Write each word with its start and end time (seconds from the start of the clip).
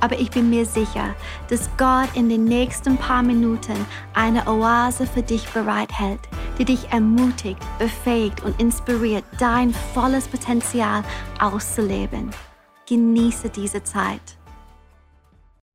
aber 0.00 0.18
ich 0.18 0.30
bin 0.30 0.50
mir 0.50 0.66
sicher, 0.66 1.14
dass 1.48 1.68
Gott 1.76 2.08
in 2.14 2.28
den 2.28 2.44
nächsten 2.44 2.96
paar 2.96 3.22
Minuten 3.22 3.86
eine 4.14 4.46
Oase 4.46 5.06
für 5.06 5.22
dich 5.22 5.46
bereithält, 5.48 6.20
die 6.58 6.64
dich 6.64 6.88
ermutigt, 6.90 7.60
befähigt 7.78 8.42
und 8.42 8.60
inspiriert, 8.60 9.24
dein 9.38 9.72
volles 9.94 10.26
Potenzial 10.28 11.02
auszuleben. 11.40 12.30
Genieße 12.88 13.50
diese 13.50 13.82
Zeit. 13.82 14.20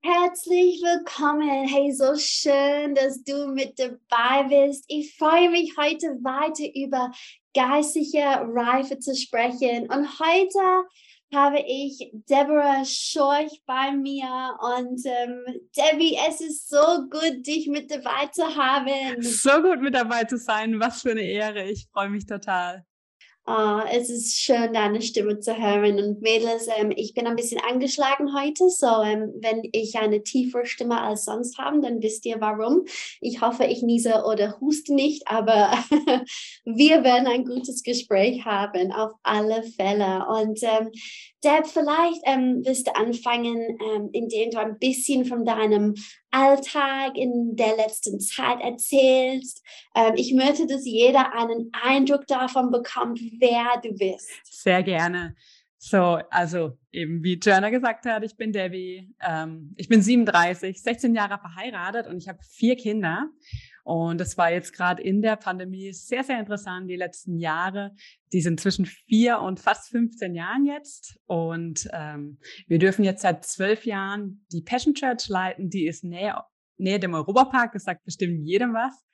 Herzlich 0.07 0.81
willkommen. 0.83 1.67
Hey, 1.67 1.91
so 1.91 2.15
schön, 2.15 2.93
dass 2.93 3.23
du 3.23 3.47
mit 3.47 3.79
dabei 3.79 4.43
bist. 4.43 4.85
Ich 4.87 5.15
freue 5.17 5.49
mich 5.49 5.75
heute 5.77 6.07
weiter 6.21 6.65
über 6.75 7.11
geistige 7.55 8.21
Reife 8.53 8.99
zu 8.99 9.15
sprechen. 9.15 9.89
Und 9.89 10.07
heute 10.19 10.87
habe 11.33 11.59
ich 11.59 12.11
Deborah 12.29 12.83
Schorch 12.85 13.61
bei 13.65 13.91
mir. 13.91 14.57
Und 14.61 15.01
ähm, 15.05 15.43
Debbie, 15.75 16.17
es 16.27 16.41
ist 16.41 16.69
so 16.69 17.07
gut, 17.09 17.45
dich 17.45 17.67
mit 17.67 17.91
dabei 17.91 18.27
zu 18.31 18.43
haben. 18.43 19.21
So 19.21 19.61
gut 19.61 19.81
mit 19.81 19.95
dabei 19.95 20.23
zu 20.23 20.37
sein. 20.37 20.79
Was 20.79 21.01
für 21.01 21.11
eine 21.11 21.23
Ehre. 21.23 21.63
Ich 21.69 21.87
freue 21.91 22.09
mich 22.09 22.25
total. 22.25 22.85
Oh, 23.47 23.79
es 23.91 24.09
ist 24.09 24.39
schön, 24.39 24.73
deine 24.73 25.03
Stimme 25.03 25.39
zu 25.39 25.55
hören. 25.55 25.99
Und 25.99 26.19
Mädels, 26.19 26.67
ähm, 26.79 26.91
ich 26.95 27.13
bin 27.13 27.27
ein 27.27 27.35
bisschen 27.35 27.61
angeschlagen 27.61 28.33
heute. 28.35 28.71
So, 28.71 29.03
ähm, 29.03 29.35
wenn 29.39 29.61
ich 29.71 29.99
eine 29.99 30.23
tiefere 30.23 30.65
Stimme 30.65 30.99
als 30.99 31.25
sonst 31.25 31.59
habe, 31.59 31.79
dann 31.79 32.01
wisst 32.01 32.25
ihr 32.25 32.41
warum. 32.41 32.85
Ich 33.21 33.41
hoffe, 33.41 33.65
ich 33.65 33.83
niese 33.83 34.23
oder 34.25 34.59
huste 34.61 34.95
nicht, 34.95 35.27
aber 35.27 35.73
wir 36.65 37.03
werden 37.03 37.27
ein 37.27 37.45
gutes 37.45 37.83
Gespräch 37.83 38.45
haben, 38.45 38.91
auf 38.91 39.11
alle 39.21 39.61
Fälle. 39.61 40.25
Und 40.27 40.63
ähm, 40.63 40.89
Deb, 41.43 41.67
vielleicht 41.67 42.21
ähm, 42.25 42.65
wirst 42.65 42.87
du 42.87 42.95
anfangen, 42.95 43.77
ähm, 43.79 44.09
indem 44.11 44.49
du 44.49 44.57
ein 44.57 44.79
bisschen 44.79 45.25
von 45.25 45.45
deinem 45.45 45.93
Alltag 46.35 47.15
in 47.15 47.55
der 47.55 47.77
letzten 47.77 48.19
Zeit 48.19 48.59
erzählst. 48.61 49.63
Ähm, 49.95 50.13
ich 50.15 50.33
möchte, 50.33 50.67
dass 50.67 50.85
jeder 50.85 51.33
einen 51.33 51.71
Eindruck 51.71 52.27
davon 52.27 52.71
bekommt, 52.71 53.19
wer 53.39 53.79
du 53.81 53.95
bist. 53.95 54.29
Sehr 54.43 54.83
gerne. 54.83 55.35
So, 55.77 56.19
also 56.29 56.77
eben 56.91 57.23
wie 57.23 57.35
Joanna 57.35 57.69
gesagt 57.69 58.05
hat, 58.05 58.23
ich 58.23 58.35
bin 58.35 58.51
Debbie, 58.51 59.13
ähm, 59.21 59.73
ich 59.77 59.87
bin 59.87 60.01
37, 60.01 60.81
16 60.81 61.13
Jahre 61.13 61.37
verheiratet 61.37 62.07
und 62.07 62.17
ich 62.17 62.27
habe 62.27 62.39
vier 62.43 62.75
Kinder. 62.75 63.29
Und 63.85 64.19
das 64.19 64.35
war 64.35 64.51
jetzt 64.51 64.73
gerade 64.73 65.03
in 65.03 65.21
der 65.21 65.35
Pandemie 65.35 65.93
sehr, 65.93 66.23
sehr 66.23 66.39
interessant, 66.39 66.89
die 66.89 66.95
letzten 66.95 67.37
Jahre. 67.37 67.95
Die 68.33 68.41
sind 68.41 68.59
zwischen 68.59 68.87
vier 68.87 69.39
und 69.41 69.59
fast 69.59 69.91
15 69.91 70.33
Jahren 70.33 70.65
jetzt. 70.65 71.19
Und 71.27 71.87
ähm, 71.93 72.39
wir 72.65 72.79
dürfen 72.79 73.05
jetzt 73.05 73.21
seit 73.21 73.45
zwölf 73.45 73.85
Jahren 73.85 74.43
die 74.51 74.63
Passion 74.63 74.95
Church 74.95 75.27
leiten. 75.27 75.69
Die 75.69 75.85
ist 75.85 76.03
näher, 76.03 76.47
näher 76.77 76.97
dem 76.97 77.13
Europapark. 77.13 77.73
Das 77.73 77.83
sagt 77.83 78.03
bestimmt 78.05 78.43
jedem 78.43 78.73
was. 78.73 79.05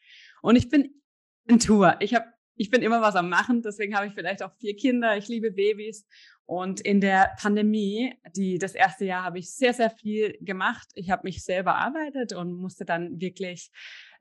Und 0.42 0.56
ich 0.56 0.70
bin 0.70 1.02
in 1.50 1.60
Tour. 1.60 1.98
Ich 2.00 2.16
habe 2.16 2.28
ich 2.56 2.70
bin 2.70 2.84
immer 2.84 3.02
was 3.02 3.16
am 3.16 3.28
Machen, 3.28 3.64
deswegen 3.64 3.96
habe 3.96 4.06
ich 4.06 4.14
vielleicht 4.14 4.44
auch 4.44 4.54
vier 4.60 4.76
Kinder. 4.76 5.18
Ich 5.18 5.28
liebe 5.28 5.52
Babys 5.52 6.06
und 6.52 6.82
in 6.82 7.00
der 7.00 7.32
Pandemie, 7.40 8.14
die, 8.36 8.58
das 8.58 8.76
erste 8.76 9.06
Jahr 9.06 9.24
habe 9.24 9.40
ich 9.40 9.56
sehr, 9.56 9.74
sehr 9.74 9.90
viel 9.90 10.38
gemacht. 10.42 10.90
Ich 10.96 11.10
habe 11.10 11.24
mich 11.24 11.46
selber 11.46 11.76
arbeitet 11.76 12.34
und 12.34 12.54
musste 12.54 12.84
dann 12.84 13.22
wirklich, 13.22 13.72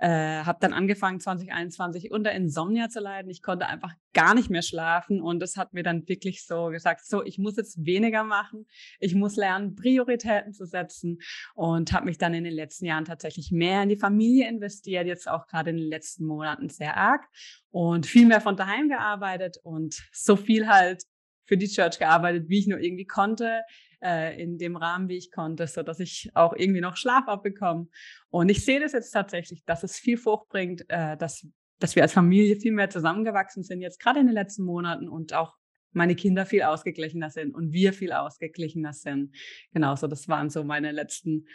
äh, 0.01 0.45
habe 0.45 0.59
dann 0.61 0.73
angefangen 0.73 1.21
2021 1.21 2.11
unter 2.11 2.33
Insomnia 2.33 2.89
zu 2.89 3.01
leiden. 3.01 3.31
Ich 3.31 3.43
konnte 3.43 3.67
einfach 3.67 3.93
gar 4.15 4.35
nicht 4.35 4.49
mehr 4.49 4.63
schlafen 4.63 5.21
und 5.21 5.41
das 5.41 5.59
hat 5.59 5.75
mir 5.75 5.83
dann 5.83 6.09
wirklich 6.09 6.47
so 6.47 6.69
gesagt, 6.69 7.05
so, 7.05 7.23
ich 7.23 7.39
muss 7.39 7.57
jetzt 7.57 7.85
weniger 7.85 8.25
machen. 8.25 8.67
Ich 8.99 9.15
muss 9.15 9.37
lernen, 9.37 9.77
Prioritäten 9.77 10.55
zu 10.55 10.65
setzen 10.65 11.19
und 11.55 11.93
habe 11.93 12.07
mich 12.07 12.17
dann 12.17 12.33
in 12.33 12.45
den 12.45 12.55
letzten 12.55 12.87
Jahren 12.87 13.05
tatsächlich 13.05 13.53
mehr 13.53 13.83
in 13.83 13.91
die 13.91 13.99
Familie 13.99 14.49
investiert, 14.49 15.07
jetzt 15.07 15.29
auch 15.29 15.47
gerade 15.47 15.71
in 15.71 15.77
den 15.77 15.89
letzten 15.89 16.25
Monaten 16.25 16.71
sehr 16.71 16.97
arg 16.97 17.29
und 17.71 18.07
viel 18.07 18.27
mehr 18.27 18.41
von 18.41 18.57
daheim 18.57 18.89
gearbeitet 18.89 19.59
und 19.63 20.03
so 20.13 20.35
viel 20.35 20.67
halt 20.67 21.03
für 21.51 21.57
die 21.57 21.67
Church 21.67 21.99
gearbeitet, 21.99 22.49
wie 22.49 22.61
ich 22.61 22.69
nur 22.69 22.79
irgendwie 22.79 23.07
konnte, 23.07 23.63
äh, 24.01 24.41
in 24.41 24.57
dem 24.57 24.77
Rahmen, 24.77 25.09
wie 25.09 25.17
ich 25.17 25.33
konnte, 25.33 25.67
so 25.67 25.83
dass 25.83 25.99
ich 25.99 26.31
auch 26.35 26.55
irgendwie 26.55 26.81
noch 26.81 26.97
Schlaf 26.97 27.27
abbekomme. 27.27 27.89
Und 28.29 28.49
ich 28.51 28.65
sehe 28.65 28.79
das 28.79 28.93
jetzt 28.93 29.11
tatsächlich, 29.11 29.65
dass 29.65 29.83
es 29.83 29.99
viel 29.99 30.17
Frucht 30.17 30.49
bringt, 30.49 30.89
äh, 30.89 31.17
dass, 31.17 31.45
dass 31.81 31.97
wir 31.97 32.05
als 32.05 32.13
Familie 32.13 32.55
viel 32.55 32.71
mehr 32.71 32.89
zusammengewachsen 32.89 33.65
sind, 33.65 33.81
jetzt 33.81 33.99
gerade 33.99 34.21
in 34.21 34.27
den 34.27 34.35
letzten 34.35 34.63
Monaten 34.63 35.09
und 35.09 35.35
auch 35.35 35.57
meine 35.91 36.15
Kinder 36.15 36.47
viel 36.47 36.63
ausgeglichener 36.63 37.31
sind 37.31 37.53
und 37.53 37.73
wir 37.73 37.93
viel 37.93 38.13
ausgeglichener 38.13 38.93
sind. 38.93 39.35
Genau, 39.73 39.97
so 39.97 40.07
das 40.07 40.29
waren 40.29 40.51
so 40.51 40.63
meine 40.63 40.93
letzten 40.93 41.47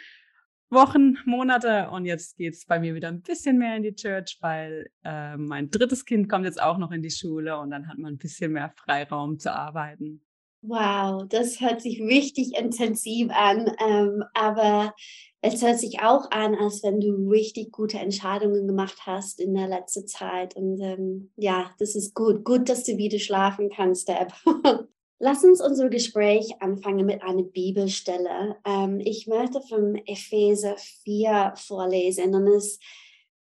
Wochen, 0.70 1.16
Monate 1.24 1.90
und 1.90 2.06
jetzt 2.06 2.36
geht's 2.36 2.66
bei 2.66 2.80
mir 2.80 2.94
wieder 2.94 3.08
ein 3.08 3.22
bisschen 3.22 3.58
mehr 3.58 3.76
in 3.76 3.84
die 3.84 3.94
Church, 3.94 4.38
weil 4.40 4.90
äh, 5.04 5.36
mein 5.36 5.70
drittes 5.70 6.04
Kind 6.04 6.28
kommt 6.28 6.44
jetzt 6.44 6.60
auch 6.60 6.78
noch 6.78 6.90
in 6.90 7.02
die 7.02 7.10
Schule 7.10 7.58
und 7.58 7.70
dann 7.70 7.88
hat 7.88 7.98
man 7.98 8.14
ein 8.14 8.18
bisschen 8.18 8.52
mehr 8.52 8.72
Freiraum 8.76 9.38
zu 9.38 9.54
arbeiten. 9.54 10.22
Wow, 10.62 11.24
das 11.28 11.60
hört 11.60 11.80
sich 11.80 12.00
richtig 12.00 12.56
intensiv 12.58 13.30
an, 13.30 13.70
ähm, 13.78 14.24
aber 14.34 14.94
es 15.40 15.62
hört 15.62 15.78
sich 15.78 16.00
auch 16.00 16.28
an, 16.32 16.56
als 16.56 16.82
wenn 16.82 17.00
du 17.00 17.28
richtig 17.30 17.70
gute 17.70 17.98
Entscheidungen 17.98 18.66
gemacht 18.66 19.02
hast 19.06 19.38
in 19.38 19.54
der 19.54 19.68
letzten 19.68 20.08
Zeit. 20.08 20.56
Und 20.56 20.80
ähm, 20.80 21.30
ja, 21.36 21.70
das 21.78 21.94
ist 21.94 22.14
gut. 22.14 22.44
Gut, 22.44 22.68
dass 22.68 22.82
du 22.82 22.96
wieder 22.96 23.20
schlafen 23.20 23.70
kannst, 23.70 24.08
Deb. 24.08 24.32
Lass 25.18 25.44
uns 25.44 25.62
unser 25.62 25.88
Gespräch 25.88 26.60
anfangen 26.60 27.06
mit 27.06 27.22
einer 27.22 27.42
Bibelstelle. 27.42 28.56
Ähm, 28.66 29.00
ich 29.00 29.26
möchte 29.26 29.62
vom 29.62 29.94
Epheser 29.94 30.76
4 31.04 31.54
vorlesen 31.56 32.34
und 32.34 32.46
es, 32.48 32.78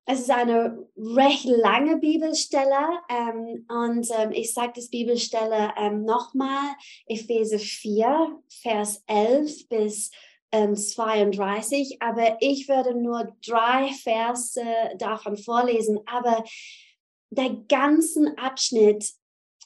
es 0.05 0.21
ist 0.21 0.31
eine 0.31 0.87
recht 0.97 1.45
lange 1.45 1.97
Bibelstelle 1.97 3.01
ähm, 3.07 3.67
und 3.69 4.09
ähm, 4.17 4.31
ich 4.31 4.51
sage 4.51 4.73
das 4.77 4.89
Bibelstelle 4.89 5.71
nochmal, 5.91 6.73
Epheser 7.05 7.59
4, 7.59 8.41
Vers 8.49 9.03
11 9.05 9.69
bis 9.69 10.09
32, 10.51 11.91
ähm, 11.91 11.97
aber 11.99 12.37
ich 12.39 12.67
werde 12.67 12.95
nur 12.95 13.31
drei 13.45 13.91
Verse 14.01 14.59
davon 14.97 15.37
vorlesen, 15.37 15.99
aber 16.07 16.43
der 17.29 17.51
ganze 17.67 18.33
Abschnitt 18.39 19.18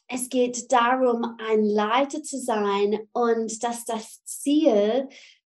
es 0.08 0.30
geht 0.30 0.72
darum, 0.72 1.38
ein 1.40 1.64
Leiter 1.64 2.22
zu 2.24 2.40
sein 2.40 3.00
und 3.14 3.64
dass 3.64 3.86
das 3.86 4.24
Ziel 4.26 5.10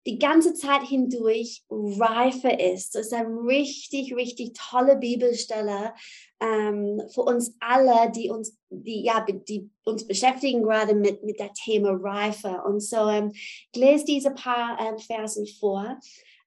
die 0.07 0.17
ganze 0.17 0.53
Zeit 0.53 0.81
hindurch 0.81 1.63
reife 1.69 2.49
ist. 2.49 2.95
Das 2.95 3.07
ist 3.07 3.13
eine 3.13 3.29
richtig, 3.45 4.15
richtig 4.15 4.57
tolle 4.57 4.97
Bibelstelle 4.97 5.93
ähm, 6.39 7.01
für 7.13 7.21
uns 7.21 7.55
alle, 7.59 8.11
die 8.11 8.29
uns, 8.29 8.57
die, 8.69 9.03
ja, 9.03 9.23
die 9.29 9.69
uns 9.83 10.07
beschäftigen 10.07 10.63
gerade 10.63 10.95
mit, 10.95 11.23
mit 11.23 11.39
der 11.39 11.53
Thema 11.53 11.91
Reife. 11.91 12.63
Und 12.65 12.81
so, 12.81 13.07
ähm, 13.07 13.31
ich 13.33 13.75
lese 13.75 14.05
diese 14.05 14.31
paar 14.31 14.79
ähm, 14.79 14.97
Versen 14.97 15.45
vor. 15.45 15.99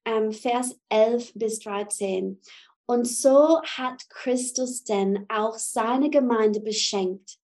Ähm, 0.03 0.31
Vers 0.31 0.77
11 0.89 1.33
bis 1.35 1.59
13. 1.59 2.39
Und 2.87 3.07
so 3.07 3.61
hat 3.63 4.07
Christus 4.09 4.83
denn 4.83 5.25
auch 5.29 5.57
seine 5.57 6.09
Gemeinde 6.09 6.59
beschenkt 6.59 7.39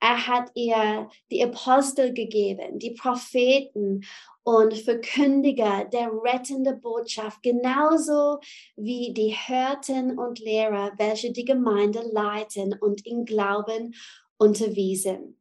er 0.00 0.26
hat 0.26 0.50
ihr 0.54 1.10
die 1.30 1.44
Apostel 1.44 2.14
gegeben, 2.14 2.78
die 2.78 2.92
Propheten 2.92 4.02
und 4.42 4.74
Verkündiger 4.74 5.84
der 5.84 6.10
rettende 6.10 6.74
Botschaft, 6.74 7.42
genauso 7.42 8.38
wie 8.76 9.12
die 9.12 9.34
Hörten 9.34 10.18
und 10.18 10.38
Lehrer, 10.38 10.92
welche 10.96 11.32
die 11.32 11.44
Gemeinde 11.44 12.00
leiten 12.12 12.74
und 12.80 13.06
in 13.06 13.26
Glauben 13.26 13.94
unterwiesen. 14.38 15.38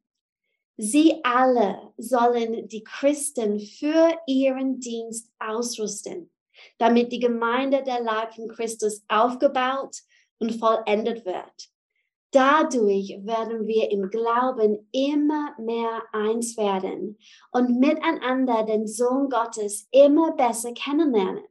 Sie 0.76 1.24
alle 1.24 1.94
sollen 1.98 2.68
die 2.68 2.84
Christen 2.84 3.60
für 3.60 4.18
ihren 4.28 4.80
Dienst 4.80 5.32
ausrüsten, 5.40 6.32
damit 6.78 7.14
die 7.14 7.20
Gemeinde 7.20 7.84
der 7.84 8.02
Leib 8.02 8.36
von 8.36 8.50
Christus 8.50 9.04
aufgebaut 9.08 9.98
und 10.40 10.56
vollendet 10.56 11.26
wird 11.26 11.70
Dadurch 12.31 13.20
werden 13.24 13.66
wir 13.66 13.90
im 13.92 14.10
Glauben 14.10 14.88
immer 14.92 15.56
mehr 15.60 16.04
eins 16.12 16.58
werden 16.58 17.18
und 17.52 17.80
miteinander 17.80 18.64
den 18.64 18.88
Sohn 18.88 19.30
Gottes 19.30 19.88
immer 19.92 20.34
besser 20.34 20.74
kennenlernen. 20.74 21.44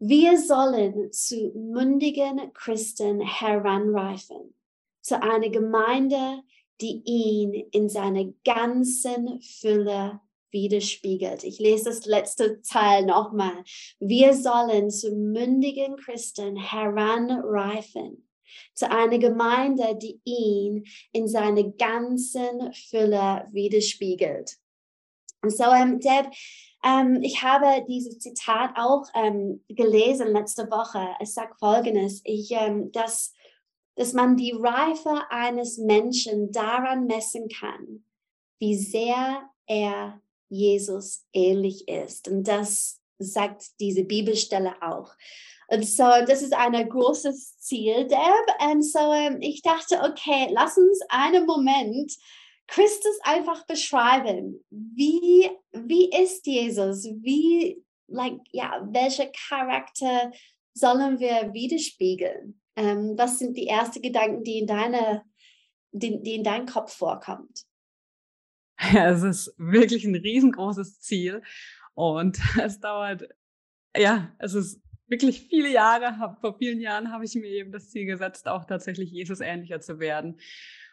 Wir 0.00 0.36
sollen 0.38 1.12
zu 1.12 1.52
mündigen 1.54 2.52
Christen 2.52 3.20
heranreifen, 3.20 4.54
zu 5.00 5.22
einer 5.22 5.48
Gemeinde, 5.48 6.42
die 6.80 7.02
ihn 7.04 7.54
in 7.70 7.88
seiner 7.88 8.24
ganzen 8.44 9.40
Fülle 9.40 10.20
widerspiegelt. 10.50 11.44
Ich 11.44 11.58
lese 11.58 11.86
das 11.86 12.04
letzte 12.06 12.62
Teil 12.62 13.06
nochmal. 13.06 13.64
Wir 14.00 14.34
sollen 14.34 14.90
zu 14.90 15.14
mündigen 15.14 15.96
Christen 15.96 16.56
heranreifen, 16.56 18.28
zu 18.74 18.90
einer 18.90 19.18
Gemeinde, 19.18 19.96
die 19.96 20.20
ihn 20.24 20.84
in 21.12 21.28
seiner 21.28 21.64
ganzen 21.64 22.72
Fülle 22.72 23.48
widerspiegelt. 23.52 24.56
Und 25.42 25.50
so, 25.50 25.64
ähm, 25.64 26.00
Deb, 26.00 26.30
ähm, 26.82 27.20
ich 27.22 27.42
habe 27.42 27.84
dieses 27.86 28.18
Zitat 28.18 28.72
auch 28.76 29.04
ähm, 29.14 29.62
gelesen 29.68 30.32
letzte 30.32 30.70
Woche. 30.70 31.06
Es 31.20 31.34
sagt 31.34 31.58
folgendes, 31.58 32.22
ich, 32.24 32.50
ähm, 32.52 32.92
dass, 32.92 33.34
dass 33.94 34.12
man 34.12 34.36
die 34.36 34.52
Reife 34.52 35.22
eines 35.30 35.78
Menschen 35.78 36.50
daran 36.50 37.06
messen 37.06 37.48
kann, 37.48 38.04
wie 38.58 38.76
sehr 38.76 39.48
er 39.66 40.20
Jesus 40.48 41.26
ähnlich 41.32 41.88
ist. 41.88 42.28
Und 42.28 42.48
das 42.48 43.00
sagt 43.18 43.80
diese 43.80 44.04
Bibelstelle 44.04 44.74
auch. 44.82 45.12
Und 45.68 45.86
so, 45.86 46.04
das 46.26 46.42
ist 46.42 46.54
ein 46.54 46.88
großes 46.88 47.58
Ziel, 47.58 48.06
Deb. 48.06 48.70
Und 48.70 48.82
so, 48.82 49.12
ähm, 49.12 49.38
ich 49.40 49.62
dachte, 49.62 50.00
okay, 50.02 50.48
lass 50.52 50.76
uns 50.76 51.00
einen 51.08 51.46
Moment 51.46 52.12
Christus 52.66 53.18
einfach 53.22 53.66
beschreiben. 53.66 54.64
Wie, 54.70 55.50
wie 55.72 56.10
ist 56.10 56.46
Jesus? 56.46 57.04
Wie, 57.04 57.82
like, 58.08 58.40
ja, 58.52 58.86
welche 58.90 59.30
Charakter 59.48 60.32
sollen 60.74 61.18
wir 61.18 61.52
widerspiegeln? 61.52 62.60
Ähm, 62.76 63.14
was 63.16 63.38
sind 63.38 63.56
die 63.56 63.68
ersten 63.68 64.02
Gedanken, 64.02 64.42
die 64.42 64.58
in 64.58 64.66
deine, 64.66 65.22
die, 65.92 66.22
die 66.22 66.34
in 66.34 66.44
deinen 66.44 66.66
Kopf 66.66 66.94
vorkommt? 66.94 67.64
Ja, 68.92 69.10
es 69.10 69.22
ist 69.22 69.54
wirklich 69.56 70.04
ein 70.04 70.16
riesengroßes 70.16 71.00
Ziel 71.00 71.42
und 71.94 72.38
es 72.60 72.80
dauert, 72.80 73.28
ja, 73.96 74.34
es 74.38 74.54
ist 74.54 74.80
wirklich 75.14 75.46
viele 75.48 75.70
Jahre, 75.70 76.18
hab, 76.18 76.40
vor 76.40 76.58
vielen 76.58 76.80
Jahren 76.80 77.12
habe 77.12 77.24
ich 77.24 77.34
mir 77.36 77.46
eben 77.46 77.70
das 77.70 77.90
Ziel 77.90 78.04
gesetzt, 78.04 78.48
auch 78.48 78.64
tatsächlich 78.64 79.12
Jesus 79.12 79.40
ähnlicher 79.40 79.80
zu 79.80 80.00
werden. 80.00 80.38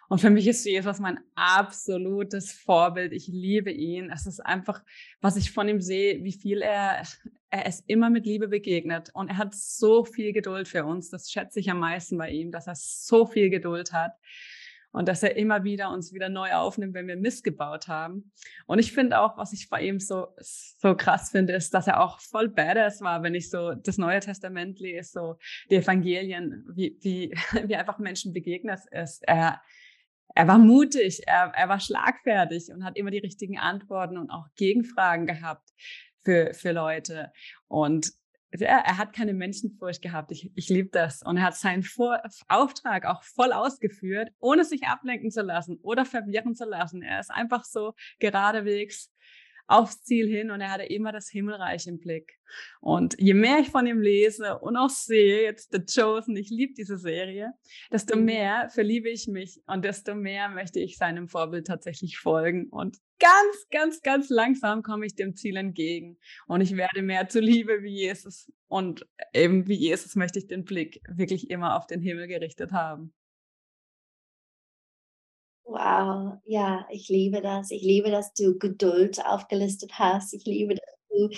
Und 0.10 0.20
für 0.20 0.30
mich 0.30 0.46
ist 0.48 0.66
Jesus 0.66 1.00
mein 1.00 1.20
absolutes 1.36 2.52
Vorbild. 2.52 3.14
Ich 3.14 3.28
liebe 3.28 3.72
ihn. 3.72 4.12
Es 4.12 4.28
ist 4.28 4.42
einfach, 4.42 4.84
was 5.22 5.38
ich 5.38 5.52
von 5.52 5.68
ihm 5.70 5.82
sehe, 5.82 6.24
wie 6.24 6.34
viel 6.34 6.62
er, 6.62 7.04
er 7.50 7.66
ist 7.66 7.86
immer 7.88 8.10
mit 8.10 8.26
Liebe 8.26 8.50
begegnet. 8.50 9.10
Und 9.14 9.30
er 9.30 9.38
hat 9.38 9.56
so 9.56 10.04
viel 10.04 10.34
Geduld 10.34 10.68
für 10.68 10.86
uns. 10.86 11.10
Das 11.10 11.32
schätze 11.32 11.60
ich 11.60 11.72
am 11.72 11.80
meisten 11.80 12.18
bei 12.18 12.30
ihm, 12.30 12.52
dass 12.52 12.68
er 12.68 12.76
so 12.76 13.26
viel 13.26 13.50
Geduld 13.50 13.94
hat 13.94 14.12
und 14.92 15.08
dass 15.08 15.24
er 15.24 15.38
immer 15.38 15.64
wieder 15.64 15.92
uns 15.92 16.14
wieder 16.14 16.30
neu 16.30 16.52
aufnimmt, 16.54 16.94
wenn 16.94 17.08
wir 17.08 17.16
missgebaut 17.16 17.88
haben. 17.88 18.32
Und 18.68 18.80
ich 18.80 18.92
finde 18.92 19.20
auch, 19.20 19.38
was 19.38 19.54
ich 19.54 19.70
bei 19.70 19.82
ihm 19.82 20.00
so, 20.00 20.28
so 20.38 20.96
krass 20.96 21.32
finde, 21.32 21.54
ist, 21.54 21.74
dass 21.74 21.88
er 21.88 22.02
auch 22.02 22.20
voll 22.20 22.50
badass 22.50 23.02
war, 23.02 23.24
wenn 23.24 23.36
ich 23.36 23.50
so 23.50 23.74
das 23.74 23.98
Neue 23.98 24.20
Testament 24.20 24.80
lese, 24.80 25.12
so 25.12 25.36
die 25.70 25.76
Evangelien, 25.76 26.66
wie, 26.74 26.98
wie, 27.02 27.32
wie 27.66 27.76
einfach 27.76 28.00
Menschen 28.00 28.34
begegnet 28.34 28.82
ist. 28.92 29.24
Er, 29.24 29.62
er 30.36 30.48
war 30.48 30.58
mutig, 30.58 31.22
er, 31.26 31.52
er 31.56 31.70
war 31.70 31.80
schlagfertig 31.80 32.72
und 32.74 32.84
hat 32.84 32.98
immer 32.98 33.12
die 33.12 33.20
richtigen 33.20 33.58
Antworten 33.58 34.18
und 34.18 34.30
auch 34.30 34.48
Gegenfragen 34.56 35.26
gehabt 35.26 35.70
für, 36.24 36.54
für 36.54 36.72
Leute. 36.72 37.32
Und 37.68 38.12
er, 38.60 38.80
er 38.80 38.98
hat 38.98 39.14
keine 39.14 39.34
Menschenfurcht 39.34 40.02
gehabt. 40.02 40.32
Ich, 40.32 40.52
ich 40.56 40.70
liebe 40.70 40.90
das. 40.90 41.24
Und 41.24 41.38
er 41.38 41.44
hat 41.44 41.56
seinen 41.56 41.84
Vor 41.84 42.22
Auftrag 42.50 43.06
auch 43.06 43.24
voll 43.24 43.54
ausgeführt, 43.54 44.30
ohne 44.40 44.66
sich 44.66 44.84
ablenken 44.88 45.32
zu 45.32 45.42
lassen 45.42 45.80
oder 45.82 46.06
verwirren 46.06 46.56
zu 46.56 46.66
lassen. 46.66 47.02
Er 47.02 47.20
ist 47.20 47.32
einfach 47.32 47.64
so 47.64 47.94
geradewegs 48.20 49.12
aufs 49.68 50.04
Ziel 50.04 50.28
hin 50.28 50.52
und 50.52 50.60
er 50.60 50.72
hatte 50.72 50.84
immer 50.84 51.14
das 51.14 51.30
Himmelreich 51.30 51.88
im 51.88 52.00
Blick. 52.00 52.38
Und 52.82 53.16
je 53.18 53.34
mehr 53.34 53.60
ich 53.60 53.70
von 53.70 53.88
ihm 53.88 54.02
lese 54.02 54.60
und 54.60 54.76
auch 54.76 54.90
sehe, 54.90 55.44
jetzt 55.44 55.72
The 55.72 55.80
Chosen, 55.80 56.36
ich 56.36 56.50
liebe 56.50 56.74
diese 56.74 56.98
Serie, 56.98 57.54
desto 57.92 58.18
mhm. 58.18 58.26
mehr 58.26 58.70
verliebe 58.70 59.10
ich 59.10 59.28
mich 59.28 59.62
und 59.68 59.86
desto 59.86 60.14
mehr 60.14 60.50
möchte 60.50 60.82
ich 60.82 60.98
seinem 60.98 61.30
Vorbild 61.30 61.68
tatsächlich 61.68 62.18
folgen. 62.18 62.68
Und 62.68 62.98
ganz, 63.22 63.70
ganz, 63.70 64.02
ganz 64.02 64.30
langsam 64.30 64.82
komme 64.82 65.06
ich 65.06 65.16
dem 65.16 65.36
Ziel 65.36 65.56
entgegen 65.56 66.18
und 66.48 66.62
ich 66.62 66.76
werde 66.76 67.04
mehr 67.04 67.30
zur 67.30 67.42
Liebe 67.42 67.84
wie 67.84 67.96
Jesus. 67.96 68.52
Und 68.68 69.06
eben 69.34 69.68
wie 69.68 69.76
Jesus 69.76 70.16
möchte 70.16 70.40
ich 70.40 70.48
den 70.48 70.66
Blick 70.66 71.02
wirklich 71.08 71.50
immer 71.50 71.78
auf 71.78 71.86
den 71.86 72.02
Himmel 72.02 72.28
gerichtet 72.28 72.72
haben. 72.72 73.14
Wow, 75.64 76.40
ja, 76.46 76.86
ich 76.90 77.08
liebe 77.08 77.42
das. 77.42 77.72
Ich 77.72 77.84
liebe, 77.84 78.10
dass 78.10 78.34
du 78.34 78.58
Geduld 78.58 79.24
aufgelistet 79.24 80.00
hast. 80.00 80.34
Ich 80.34 80.46
liebe, 80.46 80.76
dass 80.76 80.96
du, 81.10 81.30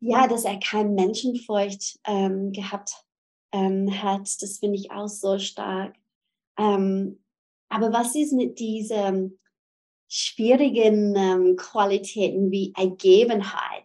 ja, 0.00 0.28
dass 0.28 0.44
er 0.44 0.58
kein 0.60 0.94
Menschenfurcht 0.94 1.98
ähm, 2.06 2.52
gehabt 2.52 2.92
ähm, 3.52 4.02
hat. 4.02 4.28
Das 4.40 4.58
finde 4.58 4.76
ich 4.76 4.92
auch 4.92 5.08
so 5.08 5.38
stark. 5.38 5.96
Ähm, 6.58 7.22
aber 7.68 7.92
was 7.92 8.14
ist 8.14 8.32
mit 8.32 8.60
diesen 8.60 9.38
schwierigen 10.08 11.14
ähm, 11.16 11.56
Qualitäten 11.56 12.50
wie 12.50 12.72
Ergebenheit 12.76 13.84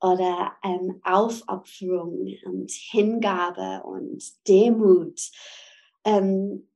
oder 0.00 0.52
ähm, 0.64 1.00
Aufopferung 1.04 2.26
und 2.44 2.70
Hingabe 2.70 3.82
und 3.84 4.22
Demut? 4.46 5.20
Ähm, 6.04 6.68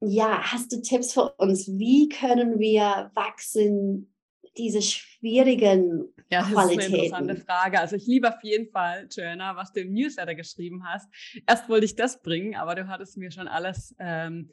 ja, 0.00 0.40
hast 0.52 0.72
du 0.72 0.80
Tipps 0.80 1.12
für 1.12 1.30
uns? 1.36 1.68
Wie 1.68 2.08
können 2.08 2.58
wir 2.58 3.10
wachsen, 3.14 4.14
diese 4.56 4.82
schwierigen 4.82 6.12
ja, 6.30 6.40
das 6.40 6.50
Qualitäten? 6.50 6.80
ist 6.80 6.86
eine 6.86 7.04
interessante 7.04 7.36
Frage. 7.36 7.80
Also 7.80 7.96
ich 7.96 8.06
liebe 8.06 8.28
auf 8.28 8.42
jeden 8.42 8.70
Fall, 8.70 9.08
Joanna, 9.10 9.56
was 9.56 9.72
du 9.72 9.80
im 9.80 9.92
Newsletter 9.92 10.34
geschrieben 10.34 10.84
hast. 10.86 11.08
Erst 11.46 11.68
wollte 11.68 11.84
ich 11.84 11.96
das 11.96 12.22
bringen, 12.22 12.56
aber 12.56 12.74
du 12.74 12.88
hattest 12.88 13.16
mir 13.16 13.30
schon 13.30 13.48
alles 13.48 13.94
ähm, 13.98 14.50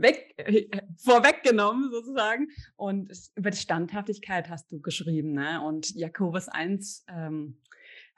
weg, 0.00 0.34
äh, 0.36 0.66
vorweggenommen 0.96 1.90
sozusagen. 1.90 2.48
Und 2.76 3.12
über 3.34 3.50
die 3.50 3.58
Standhaftigkeit 3.58 4.48
hast 4.48 4.70
du 4.72 4.80
geschrieben. 4.80 5.32
Ne? 5.32 5.60
Und 5.62 5.94
Jakobus 5.94 6.48
1 6.48 7.04
ähm, 7.08 7.58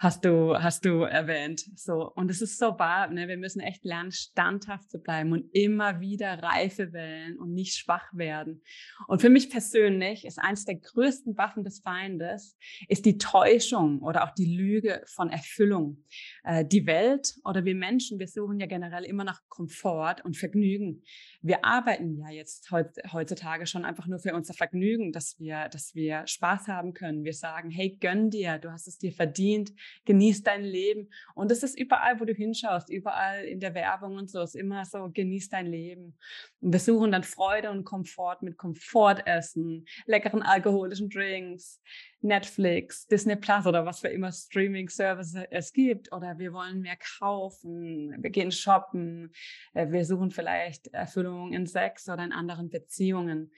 hast 0.00 0.24
du, 0.24 0.56
hast 0.56 0.86
du 0.86 1.02
erwähnt. 1.02 1.62
So. 1.76 2.10
Und 2.14 2.30
es 2.30 2.40
ist 2.40 2.58
so 2.58 2.78
wahr, 2.78 3.08
ne? 3.08 3.28
wir 3.28 3.36
müssen 3.36 3.60
echt 3.60 3.84
lernen, 3.84 4.12
standhaft 4.12 4.90
zu 4.90 4.98
bleiben 4.98 5.30
und 5.32 5.50
immer 5.52 6.00
wieder 6.00 6.42
Reife 6.42 6.94
wählen 6.94 7.38
und 7.38 7.52
nicht 7.52 7.76
schwach 7.76 8.08
werden. 8.14 8.62
Und 9.08 9.20
für 9.20 9.28
mich 9.28 9.50
persönlich 9.50 10.24
ist 10.24 10.38
eines 10.38 10.64
der 10.64 10.76
größten 10.76 11.36
Waffen 11.36 11.64
des 11.64 11.80
Feindes, 11.80 12.56
ist 12.88 13.04
die 13.04 13.18
Täuschung 13.18 14.00
oder 14.00 14.24
auch 14.24 14.30
die 14.30 14.56
Lüge 14.56 15.02
von 15.06 15.28
Erfüllung. 15.28 16.02
Äh, 16.44 16.64
die 16.64 16.86
Welt 16.86 17.34
oder 17.44 17.66
wir 17.66 17.74
Menschen, 17.74 18.18
wir 18.18 18.28
suchen 18.28 18.58
ja 18.58 18.66
generell 18.66 19.04
immer 19.04 19.24
nach 19.24 19.42
Komfort 19.50 20.24
und 20.24 20.34
Vergnügen. 20.34 21.02
Wir 21.42 21.62
arbeiten 21.62 22.16
ja 22.16 22.30
jetzt 22.30 22.70
heutzutage 22.70 23.66
schon 23.66 23.84
einfach 23.84 24.06
nur 24.06 24.18
für 24.18 24.34
unser 24.34 24.54
Vergnügen, 24.54 25.12
dass 25.12 25.38
wir, 25.38 25.68
dass 25.68 25.94
wir 25.94 26.26
Spaß 26.26 26.68
haben 26.68 26.94
können. 26.94 27.24
Wir 27.24 27.34
sagen, 27.34 27.70
hey, 27.70 27.98
gönn 28.00 28.30
dir, 28.30 28.58
du 28.58 28.72
hast 28.72 28.88
es 28.88 28.96
dir 28.96 29.12
verdient 29.12 29.72
genieß 30.04 30.42
dein 30.42 30.64
Leben. 30.64 31.10
Und 31.34 31.50
das 31.50 31.62
ist 31.62 31.78
überall, 31.78 32.20
wo 32.20 32.24
du 32.24 32.32
hinschaust, 32.32 32.90
überall 32.90 33.44
in 33.44 33.60
der 33.60 33.74
Werbung 33.74 34.16
und 34.16 34.30
so, 34.30 34.42
ist 34.42 34.56
immer 34.56 34.84
so, 34.84 35.10
genieß 35.12 35.48
dein 35.48 35.66
Leben. 35.66 36.16
Und 36.60 36.72
wir 36.72 36.80
suchen 36.80 37.12
dann 37.12 37.24
Freude 37.24 37.70
und 37.70 37.84
Komfort 37.84 38.38
mit 38.42 38.56
Komfortessen, 38.56 39.86
leckeren 40.06 40.42
alkoholischen 40.42 41.08
Drinks, 41.08 41.80
Netflix, 42.22 43.06
Disney 43.06 43.36
Plus 43.36 43.66
oder 43.66 43.86
was 43.86 44.00
für 44.00 44.08
immer 44.08 44.30
Streaming-Services 44.30 45.44
es 45.50 45.72
gibt. 45.72 46.12
Oder 46.12 46.38
wir 46.38 46.52
wollen 46.52 46.80
mehr 46.80 46.96
kaufen, 47.18 48.14
wir 48.18 48.30
gehen 48.30 48.52
shoppen, 48.52 49.32
äh, 49.74 49.90
wir 49.90 50.04
suchen 50.04 50.30
vielleicht 50.30 50.88
Erfüllung 50.88 51.52
in 51.52 51.66
Sex 51.66 52.08
oder 52.08 52.24
in 52.24 52.32
anderen 52.32 52.68
Beziehungen. 52.68 53.52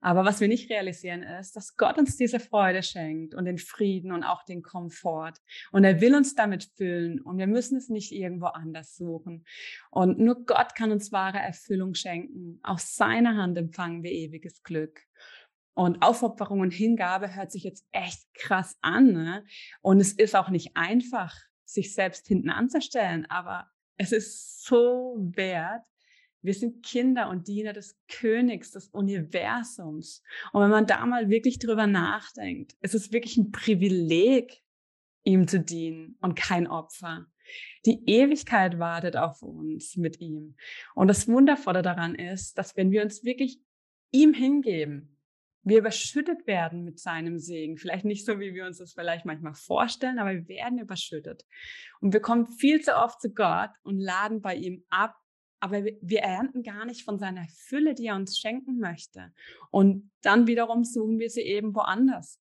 Aber 0.00 0.24
was 0.24 0.40
wir 0.40 0.48
nicht 0.48 0.70
realisieren 0.70 1.22
ist, 1.22 1.56
dass 1.56 1.76
Gott 1.76 1.98
uns 1.98 2.16
diese 2.16 2.38
Freude 2.38 2.82
schenkt 2.82 3.34
und 3.34 3.46
den 3.46 3.58
Frieden 3.58 4.12
und 4.12 4.22
auch 4.22 4.44
den 4.44 4.62
Komfort. 4.62 5.34
Und 5.72 5.84
er 5.84 6.00
will 6.00 6.14
uns 6.14 6.34
damit 6.34 6.64
füllen 6.76 7.20
und 7.20 7.38
wir 7.38 7.48
müssen 7.48 7.76
es 7.76 7.88
nicht 7.88 8.12
irgendwo 8.12 8.46
anders 8.46 8.96
suchen. 8.96 9.44
Und 9.90 10.18
nur 10.18 10.44
Gott 10.44 10.74
kann 10.76 10.92
uns 10.92 11.10
wahre 11.10 11.38
Erfüllung 11.38 11.94
schenken. 11.94 12.60
Aus 12.62 12.94
seiner 12.94 13.36
Hand 13.36 13.58
empfangen 13.58 14.02
wir 14.02 14.12
ewiges 14.12 14.62
Glück. 14.62 15.00
Und 15.74 16.02
Aufopferung 16.02 16.60
und 16.60 16.72
Hingabe 16.72 17.34
hört 17.34 17.52
sich 17.52 17.62
jetzt 17.62 17.86
echt 17.92 18.22
krass 18.34 18.76
an. 18.80 19.12
Ne? 19.12 19.44
Und 19.80 20.00
es 20.00 20.12
ist 20.12 20.34
auch 20.34 20.48
nicht 20.48 20.76
einfach, 20.76 21.36
sich 21.64 21.94
selbst 21.94 22.26
hinten 22.26 22.50
anzustellen, 22.50 23.26
aber 23.30 23.68
es 23.96 24.12
ist 24.12 24.64
so 24.64 25.16
wert, 25.18 25.84
wir 26.42 26.54
sind 26.54 26.84
Kinder 26.84 27.28
und 27.30 27.48
Diener 27.48 27.72
des 27.72 27.98
Königs, 28.08 28.72
des 28.72 28.88
Universums. 28.88 30.22
Und 30.52 30.62
wenn 30.62 30.70
man 30.70 30.86
da 30.86 31.04
mal 31.04 31.28
wirklich 31.28 31.58
drüber 31.58 31.86
nachdenkt, 31.86 32.76
ist 32.80 32.94
es 32.94 33.12
wirklich 33.12 33.36
ein 33.36 33.50
Privileg, 33.50 34.62
ihm 35.24 35.46
zu 35.46 35.60
dienen 35.60 36.16
und 36.20 36.36
kein 36.36 36.66
Opfer. 36.66 37.26
Die 37.86 38.02
Ewigkeit 38.06 38.78
wartet 38.78 39.16
auf 39.16 39.42
uns 39.42 39.96
mit 39.96 40.20
ihm. 40.20 40.56
Und 40.94 41.08
das 41.08 41.28
Wundervolle 41.28 41.82
daran 41.82 42.14
ist, 42.14 42.56
dass 42.56 42.76
wenn 42.76 42.90
wir 42.90 43.02
uns 43.02 43.24
wirklich 43.24 43.60
ihm 44.10 44.32
hingeben, 44.32 45.18
wir 45.62 45.78
überschüttet 45.78 46.46
werden 46.46 46.84
mit 46.84 46.98
seinem 46.98 47.38
Segen. 47.38 47.76
Vielleicht 47.76 48.04
nicht 48.04 48.24
so, 48.24 48.40
wie 48.40 48.54
wir 48.54 48.64
uns 48.64 48.78
das 48.78 48.94
vielleicht 48.94 49.26
manchmal 49.26 49.54
vorstellen, 49.54 50.18
aber 50.18 50.32
wir 50.32 50.48
werden 50.48 50.78
überschüttet. 50.78 51.44
Und 52.00 52.12
wir 52.12 52.20
kommen 52.20 52.46
viel 52.46 52.80
zu 52.80 52.96
oft 52.96 53.20
zu 53.20 53.32
Gott 53.32 53.70
und 53.82 53.98
laden 53.98 54.40
bei 54.40 54.54
ihm 54.54 54.84
ab, 54.88 55.14
aber 55.60 55.84
wir 55.84 56.20
ernten 56.20 56.62
gar 56.62 56.84
nicht 56.84 57.04
von 57.04 57.18
seiner 57.18 57.46
Fülle, 57.48 57.94
die 57.94 58.06
er 58.06 58.16
uns 58.16 58.38
schenken 58.38 58.78
möchte. 58.78 59.32
Und 59.70 60.10
dann 60.22 60.46
wiederum 60.46 60.84
suchen 60.84 61.18
wir 61.18 61.30
sie 61.30 61.42
eben 61.42 61.74
woanders. 61.74 62.40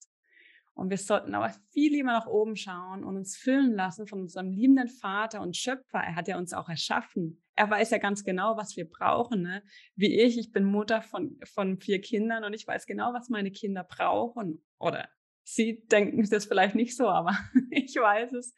Und 0.78 0.92
wir 0.92 0.98
sollten 0.98 1.34
aber 1.34 1.52
viel 1.72 1.92
lieber 1.92 2.12
nach 2.12 2.28
oben 2.28 2.56
schauen 2.56 3.04
und 3.04 3.18
uns 3.18 3.36
füllen 3.36 3.74
lassen 3.74 4.06
von 4.06 4.22
unserem 4.22 4.52
liebenden 4.52 4.88
Vater 4.88 5.42
und 5.42 5.58
Schöpfer. 5.58 5.98
Er 6.00 6.16
hat 6.16 6.28
ja 6.28 6.38
uns 6.38 6.54
auch 6.54 6.70
erschaffen. 6.70 7.42
Er 7.56 7.68
weiß 7.68 7.90
ja 7.90 7.98
ganz 7.98 8.24
genau, 8.24 8.58
was 8.58 8.78
wir 8.78 8.88
brauchen. 8.88 9.42
Ne? 9.42 9.64
Wie 9.96 10.22
ich, 10.22 10.38
ich 10.38 10.52
bin 10.52 10.66
Mutter 10.66 11.02
von, 11.02 11.40
von 11.46 11.80
vier 11.80 12.00
Kindern 12.00 12.44
und 12.44 12.54
ich 12.54 12.68
weiß 12.68 12.86
genau, 12.86 13.12
was 13.14 13.30
meine 13.30 13.50
Kinder 13.50 13.84
brauchen. 13.84 14.64
Oder 14.78 15.10
sie 15.48 15.86
denken 15.88 16.28
das 16.30 16.46
vielleicht 16.46 16.76
nicht 16.76 16.96
so, 16.96 17.08
aber 17.08 17.38
ich 17.72 17.96
weiß 17.96 18.34
es. 18.34 18.54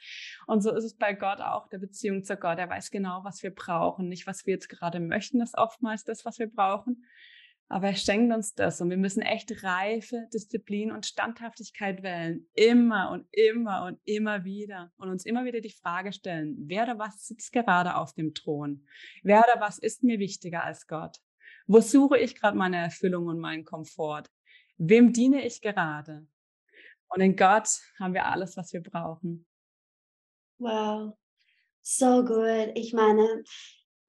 Und 0.47 0.61
so 0.61 0.75
ist 0.75 0.83
es 0.83 0.95
bei 0.95 1.13
Gott 1.13 1.39
auch, 1.39 1.69
der 1.69 1.77
Beziehung 1.77 2.23
zu 2.23 2.35
Gott. 2.35 2.57
Er 2.57 2.69
weiß 2.69 2.89
genau, 2.89 3.23
was 3.23 3.43
wir 3.43 3.53
brauchen. 3.53 4.09
Nicht, 4.09 4.25
was 4.25 4.45
wir 4.45 4.55
jetzt 4.55 4.69
gerade 4.69 4.99
möchten, 4.99 5.39
ist 5.41 5.57
oftmals 5.57 6.03
das, 6.03 6.25
was 6.25 6.39
wir 6.39 6.47
brauchen, 6.47 7.05
aber 7.67 7.89
er 7.89 7.95
schenkt 7.95 8.33
uns 8.33 8.55
das 8.55 8.81
und 8.81 8.89
wir 8.89 8.97
müssen 8.97 9.21
echt 9.21 9.63
Reife, 9.63 10.27
Disziplin 10.33 10.91
und 10.91 11.05
Standhaftigkeit 11.05 12.01
wählen. 12.01 12.47
Immer 12.55 13.11
und 13.11 13.27
immer 13.31 13.85
und 13.85 13.99
immer 14.05 14.43
wieder. 14.43 14.91
Und 14.97 15.09
uns 15.09 15.25
immer 15.25 15.45
wieder 15.45 15.61
die 15.61 15.69
Frage 15.69 16.11
stellen, 16.11 16.55
wer 16.61 16.83
oder 16.83 16.97
was 16.97 17.27
sitzt 17.27 17.51
gerade 17.51 17.95
auf 17.95 18.13
dem 18.13 18.33
Thron? 18.33 18.87
Wer 19.21 19.39
oder 19.41 19.61
was 19.61 19.77
ist 19.77 20.03
mir 20.03 20.17
wichtiger 20.17 20.63
als 20.63 20.87
Gott? 20.87 21.17
Wo 21.67 21.79
suche 21.81 22.17
ich 22.17 22.35
gerade 22.35 22.57
meine 22.57 22.77
Erfüllung 22.77 23.27
und 23.27 23.39
meinen 23.39 23.63
Komfort? 23.63 24.23
Wem 24.77 25.13
diene 25.13 25.45
ich 25.45 25.61
gerade? 25.61 26.25
Und 27.09 27.21
in 27.21 27.35
Gott 27.35 27.69
haben 27.99 28.13
wir 28.13 28.25
alles, 28.25 28.55
was 28.57 28.73
wir 28.73 28.81
brauchen. 28.81 29.45
Wow, 30.59 31.17
so 31.81 32.23
gut. 32.23 32.71
Ich 32.75 32.93
meine, 32.93 33.43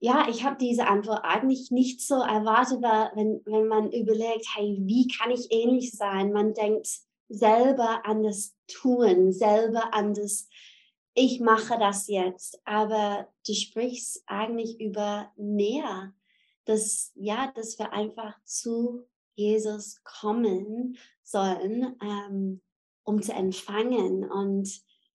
ja, 0.00 0.26
ich 0.28 0.45
habe 0.45 0.57
diese 0.59 0.87
Antwort 0.87 1.21
eigentlich 1.23 1.71
nicht 1.71 2.00
so 2.00 2.14
erwartet, 2.14 2.83
wenn, 2.83 3.42
wenn 3.45 3.69
man 3.69 3.92
überlegt, 3.92 4.47
hey, 4.54 4.78
wie 4.83 5.07
kann 5.09 5.30
ich 5.30 5.50
ähnlich 5.50 5.92
sein? 5.92 6.33
Man 6.33 6.54
denkt 6.54 6.88
selber 7.28 8.04
an 8.04 8.23
das 8.23 8.57
Tun, 8.66 9.33
selber 9.33 9.95
an 9.95 10.14
das, 10.14 10.49
ich 11.14 11.40
mache 11.40 11.78
das 11.78 12.09
jetzt. 12.09 12.61
Aber 12.64 13.28
du 13.47 13.54
sprichst 13.54 14.23
eigentlich 14.26 14.80
über 14.80 15.30
mehr, 15.37 16.12
dass, 16.64 17.12
ja, 17.14 17.52
dass 17.54 17.78
wir 17.78 17.92
einfach 17.92 18.35
zu 18.45 19.07
Jesus 19.35 20.02
kommen 20.02 20.97
sollen, 21.23 21.97
ähm, 22.02 22.61
um 23.04 23.23
zu 23.23 23.33
empfangen. 23.33 24.30
Und 24.30 24.69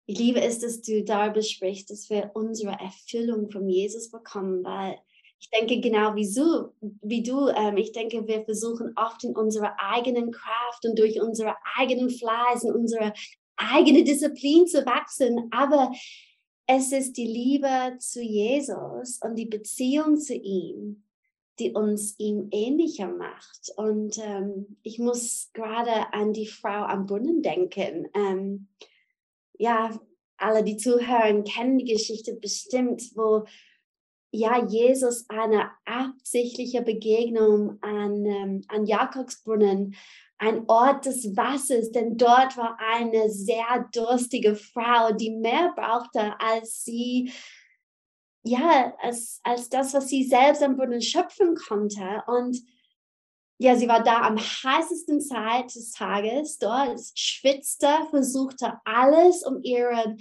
ich 0.06 0.18
liebe 0.18 0.42
es, 0.42 0.60
dass 0.60 0.82
du 0.82 1.04
darüber 1.04 1.42
sprichst, 1.42 1.90
dass 1.90 2.10
wir 2.10 2.32
unsere 2.34 2.74
Erfüllung 2.74 3.50
von 3.50 3.68
Jesus 3.68 4.12
bekommen, 4.12 4.64
weil 4.64 4.98
ich 5.40 5.50
denke 5.50 5.82
genau 5.82 6.16
wie 6.16 6.32
du, 6.32 6.72
wie 7.02 7.24
du 7.24 7.48
ähm, 7.48 7.78
ich 7.78 7.92
denke, 7.94 8.28
wir 8.28 8.46
versuchen 8.46 8.94
oft 8.96 9.24
in 9.24 9.36
unserer 9.36 9.76
eigenen 9.80 10.32
Kraft 10.32 10.86
und 10.86 11.00
durch 11.00 11.20
unsere 11.20 11.56
eigenen 11.78 12.12
Fleiß 12.12 12.64
und 12.66 12.76
unsere 12.76 13.14
eigene 13.58 14.04
Disziplin 14.04 14.68
zu 14.68 14.86
wachsen, 14.86 15.48
aber 15.52 15.92
es 16.68 16.92
ist 16.92 17.18
die 17.18 17.26
Liebe 17.26 17.98
zu 18.00 18.22
Jesus 18.22 19.20
und 19.22 19.36
die 19.36 19.46
Beziehung 19.46 20.18
zu 20.18 20.36
ihm, 20.36 21.04
die 21.60 21.72
uns 21.72 22.16
ihm 22.18 22.48
ähnlicher 22.52 23.08
macht. 23.08 23.72
Und 23.76 24.18
ähm, 24.18 24.78
ich 24.84 25.00
muss 25.00 25.50
gerade 25.54 26.14
an 26.14 26.34
die 26.34 26.48
Frau 26.48 26.86
am 26.86 27.06
Brunnen 27.06 27.42
denken. 27.42 28.08
Ähm, 28.14 28.68
ja, 29.58 29.92
alle, 30.38 30.64
die 30.64 30.78
zuhören, 30.78 31.44
kennen 31.44 31.78
die 31.78 31.92
Geschichte 31.92 32.34
bestimmt, 32.36 33.16
wo 33.16 33.46
ja 34.32 34.66
Jesus 34.66 35.30
eine 35.30 35.70
absichtliche 35.86 36.82
Begegnung 36.82 37.78
an, 37.82 38.26
ähm, 38.26 38.62
an 38.68 38.86
Jakobsbrunnen, 38.86 39.96
ein 40.38 40.64
Ort 40.68 41.06
des 41.06 41.38
Wassers, 41.38 41.92
denn 41.92 42.18
dort 42.18 42.58
war 42.58 42.80
eine 42.80 43.30
sehr 43.30 43.88
durstige 43.94 44.56
Frau, 44.56 45.12
die 45.12 45.30
mehr 45.30 45.72
brauchte 45.76 46.34
als 46.40 46.84
sie, 46.84 47.32
ja, 48.44 48.96
als, 49.02 49.40
als 49.44 49.70
das, 49.70 49.94
was 49.94 50.08
sie 50.08 50.24
selbst 50.24 50.64
am 50.64 50.76
Brunnen 50.76 51.02
schöpfen 51.02 51.56
konnte. 51.56 52.24
Und 52.28 52.58
ja, 53.60 53.76
sie 53.76 53.88
war 53.88 54.04
da 54.04 54.22
am 54.22 54.38
heißesten 54.38 55.22
Zeit 55.22 55.76
des 55.76 55.92
Tages 55.92 56.58
dort, 56.58 57.00
schwitzte, 57.16 57.88
versuchte 58.10 58.74
alles, 58.86 59.46
um 59.46 59.62
ihren 59.62 60.20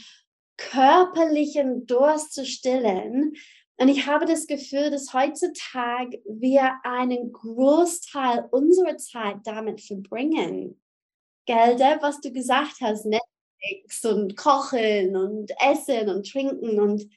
körperlichen 0.58 1.86
Durst 1.86 2.34
zu 2.34 2.44
stillen. 2.44 3.34
Und 3.78 3.88
ich 3.88 4.06
habe 4.06 4.26
das 4.26 4.46
Gefühl, 4.46 4.90
dass 4.90 5.14
heutzutage 5.14 6.20
wir 6.26 6.74
einen 6.82 7.32
Großteil 7.32 8.46
unserer 8.50 8.98
Zeit 8.98 9.38
damit 9.44 9.80
verbringen. 9.80 10.78
Gell, 11.46 11.78
was 12.02 12.20
du 12.20 12.30
gesagt 12.30 12.76
hast, 12.82 13.06
Netflix 13.06 14.04
und 14.04 14.36
Kochen 14.36 15.16
und 15.16 15.50
Essen 15.66 16.10
und 16.10 16.30
Trinken 16.30 16.78
und 16.78 17.08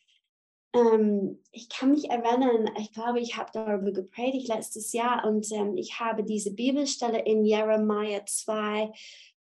ähm, 0.73 1.39
ich 1.51 1.69
kann 1.69 1.91
mich 1.91 2.09
erinnern, 2.09 2.69
ich 2.79 2.91
glaube, 2.91 3.19
ich 3.19 3.37
habe 3.37 3.51
darüber 3.53 3.91
gepredigt 3.91 4.47
letztes 4.47 4.91
Jahr 4.91 5.25
und 5.25 5.51
ähm, 5.51 5.77
ich 5.77 5.99
habe 5.99 6.23
diese 6.23 6.53
Bibelstelle 6.53 7.19
in 7.19 7.45
Jeremiah 7.45 8.25
2, 8.25 8.91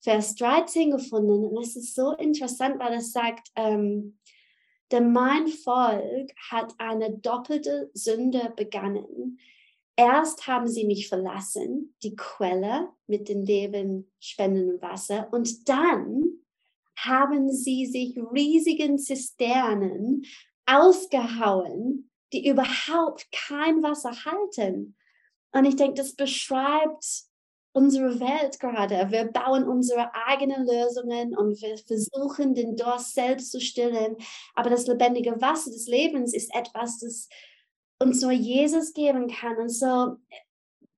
Vers 0.01 0.35
13 0.35 0.91
gefunden. 0.91 1.45
Und 1.45 1.63
es 1.63 1.75
ist 1.75 1.95
so 1.95 2.11
interessant, 2.13 2.79
weil 2.79 2.93
es 2.93 3.11
sagt, 3.11 3.49
ähm, 3.55 4.17
denn 4.91 5.13
mein 5.13 5.47
Volk 5.47 6.31
hat 6.49 6.73
eine 6.77 7.17
doppelte 7.17 7.89
Sünde 7.93 8.51
begangen. 8.57 9.39
Erst 9.95 10.47
haben 10.47 10.67
sie 10.67 10.85
mich 10.85 11.07
verlassen, 11.07 11.95
die 12.03 12.15
Quelle 12.15 12.89
mit 13.07 13.29
dem 13.29 13.43
Leben 13.43 14.11
spendenden 14.19 14.81
Wasser, 14.81 15.29
und 15.31 15.69
dann 15.69 16.23
haben 16.97 17.51
sie 17.51 17.85
sich 17.85 18.17
riesigen 18.33 18.97
Zisternen 18.97 20.23
ausgehauen, 20.65 22.09
die 22.33 22.47
überhaupt 22.47 23.27
kein 23.31 23.83
Wasser 23.83 24.11
halten. 24.25 24.95
Und 25.51 25.65
ich 25.65 25.75
denke, 25.75 25.95
das 25.95 26.15
beschreibt 26.15 27.05
unsere 27.73 28.19
Welt 28.19 28.59
gerade. 28.59 29.11
Wir 29.11 29.25
bauen 29.25 29.63
unsere 29.63 30.13
eigenen 30.13 30.65
Lösungen 30.65 31.35
und 31.35 31.61
wir 31.61 31.77
versuchen, 31.77 32.53
den 32.53 32.75
Durst 32.75 33.13
selbst 33.13 33.51
zu 33.51 33.61
stillen. 33.61 34.17
Aber 34.55 34.69
das 34.69 34.87
lebendige 34.87 35.39
Wasser 35.41 35.71
des 35.71 35.87
Lebens 35.87 36.33
ist 36.33 36.53
etwas, 36.53 36.99
das 36.99 37.29
uns 37.99 38.21
nur 38.21 38.31
Jesus 38.31 38.93
geben 38.93 39.27
kann. 39.27 39.57
Und 39.57 39.69
so, 39.69 40.17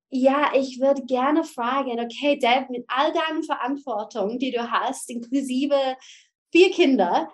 ja, 0.10 0.52
ich 0.56 0.80
würde 0.80 1.04
gerne 1.06 1.44
fragen, 1.44 2.00
okay, 2.00 2.40
Dave, 2.40 2.68
mit 2.70 2.86
all 2.88 3.12
deinen 3.14 3.44
Verantwortungen, 3.44 4.40
die 4.40 4.52
du 4.52 4.72
hast, 4.72 5.10
inklusive 5.10 5.98
vier 6.52 6.72
Kinder, 6.72 7.32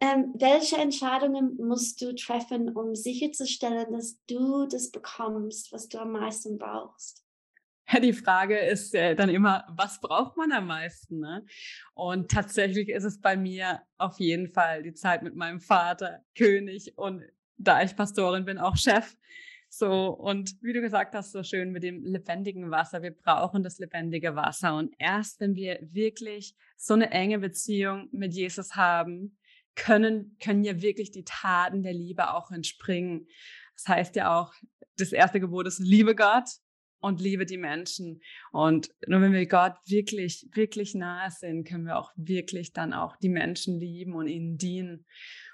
ähm, 0.00 0.32
welche 0.36 0.76
Entscheidungen 0.76 1.56
musst 1.56 2.00
du 2.00 2.14
treffen, 2.14 2.74
um 2.76 2.94
sicherzustellen, 2.94 3.92
dass 3.92 4.18
du 4.26 4.66
das 4.66 4.90
bekommst, 4.90 5.72
was 5.72 5.88
du 5.88 5.98
am 5.98 6.12
meisten 6.12 6.58
brauchst? 6.58 7.24
Die 8.02 8.12
Frage 8.12 8.58
ist 8.58 8.94
äh, 8.94 9.14
dann 9.14 9.30
immer, 9.30 9.64
was 9.70 10.00
braucht 10.00 10.36
man 10.36 10.52
am 10.52 10.66
meisten? 10.66 11.20
Ne? 11.20 11.44
Und 11.94 12.30
tatsächlich 12.30 12.90
ist 12.90 13.04
es 13.04 13.20
bei 13.20 13.36
mir 13.36 13.80
auf 13.96 14.18
jeden 14.20 14.48
Fall 14.48 14.82
die 14.82 14.92
Zeit 14.92 15.22
mit 15.22 15.34
meinem 15.34 15.60
Vater, 15.60 16.22
König 16.36 16.96
und 16.96 17.22
da 17.56 17.82
ich 17.82 17.96
Pastorin 17.96 18.44
bin, 18.44 18.58
auch 18.58 18.76
Chef. 18.76 19.16
So, 19.70 20.10
und 20.10 20.54
wie 20.62 20.72
du 20.72 20.80
gesagt 20.80 21.14
hast, 21.14 21.32
so 21.32 21.42
schön 21.42 21.72
mit 21.72 21.82
dem 21.82 22.04
lebendigen 22.04 22.70
Wasser. 22.70 23.02
Wir 23.02 23.10
brauchen 23.10 23.62
das 23.62 23.78
lebendige 23.78 24.34
Wasser. 24.34 24.76
Und 24.76 24.94
erst 24.98 25.40
wenn 25.40 25.54
wir 25.56 25.78
wirklich 25.82 26.54
so 26.76 26.94
eine 26.94 27.10
enge 27.10 27.38
Beziehung 27.38 28.08
mit 28.12 28.32
Jesus 28.32 28.76
haben, 28.76 29.37
können, 29.78 30.36
können 30.42 30.64
ja 30.64 30.82
wirklich 30.82 31.10
die 31.10 31.24
Taten 31.24 31.82
der 31.82 31.94
Liebe 31.94 32.34
auch 32.34 32.50
entspringen. 32.50 33.28
Das 33.76 33.88
heißt 33.88 34.16
ja 34.16 34.38
auch, 34.38 34.52
das 34.98 35.12
erste 35.12 35.40
Gebot 35.40 35.66
ist, 35.66 35.78
liebe 35.78 36.14
Gott 36.14 36.48
und 37.00 37.20
liebe 37.20 37.46
die 37.46 37.56
Menschen. 37.56 38.20
Und 38.52 38.90
nur 39.06 39.20
wenn 39.20 39.32
wir 39.32 39.46
Gott 39.46 39.74
wirklich, 39.86 40.48
wirklich 40.52 40.94
nahe 40.94 41.30
sind, 41.30 41.66
können 41.66 41.86
wir 41.86 41.96
auch 41.96 42.12
wirklich 42.16 42.72
dann 42.72 42.92
auch 42.92 43.16
die 43.16 43.28
Menschen 43.28 43.78
lieben 43.78 44.14
und 44.14 44.26
ihnen 44.26 44.58
dienen. 44.58 45.06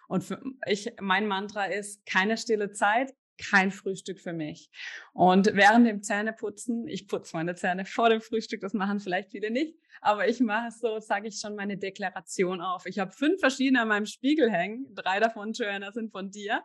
Und 0.08 0.24
für 0.24 0.42
ich, 0.66 0.90
mein 1.00 1.26
Mantra 1.26 1.66
ist 1.66 2.04
keine 2.06 2.36
stille 2.36 2.72
Zeit, 2.72 3.12
kein 3.38 3.70
Frühstück 3.70 4.20
für 4.20 4.32
mich. 4.32 4.70
Und 5.12 5.54
während 5.54 5.86
dem 5.86 6.02
Zähneputzen, 6.02 6.88
ich 6.88 7.08
putze 7.08 7.36
meine 7.36 7.54
Zähne 7.54 7.84
vor 7.84 8.10
dem 8.10 8.20
Frühstück, 8.20 8.60
das 8.60 8.74
machen 8.74 9.00
vielleicht 9.00 9.30
viele 9.30 9.50
nicht, 9.50 9.76
aber 10.00 10.28
ich 10.28 10.40
mache 10.40 10.70
so, 10.70 11.00
sage 11.00 11.28
ich 11.28 11.38
schon 11.40 11.56
meine 11.56 11.76
Deklaration 11.76 12.60
auf. 12.60 12.86
Ich 12.86 12.98
habe 12.98 13.12
fünf 13.12 13.40
verschiedene 13.40 13.80
an 13.82 13.88
meinem 13.88 14.06
Spiegel 14.06 14.50
hängen, 14.50 14.86
drei 14.94 15.20
davon, 15.20 15.52
Joanna, 15.52 15.92
sind 15.92 16.12
von 16.12 16.30
dir. 16.30 16.62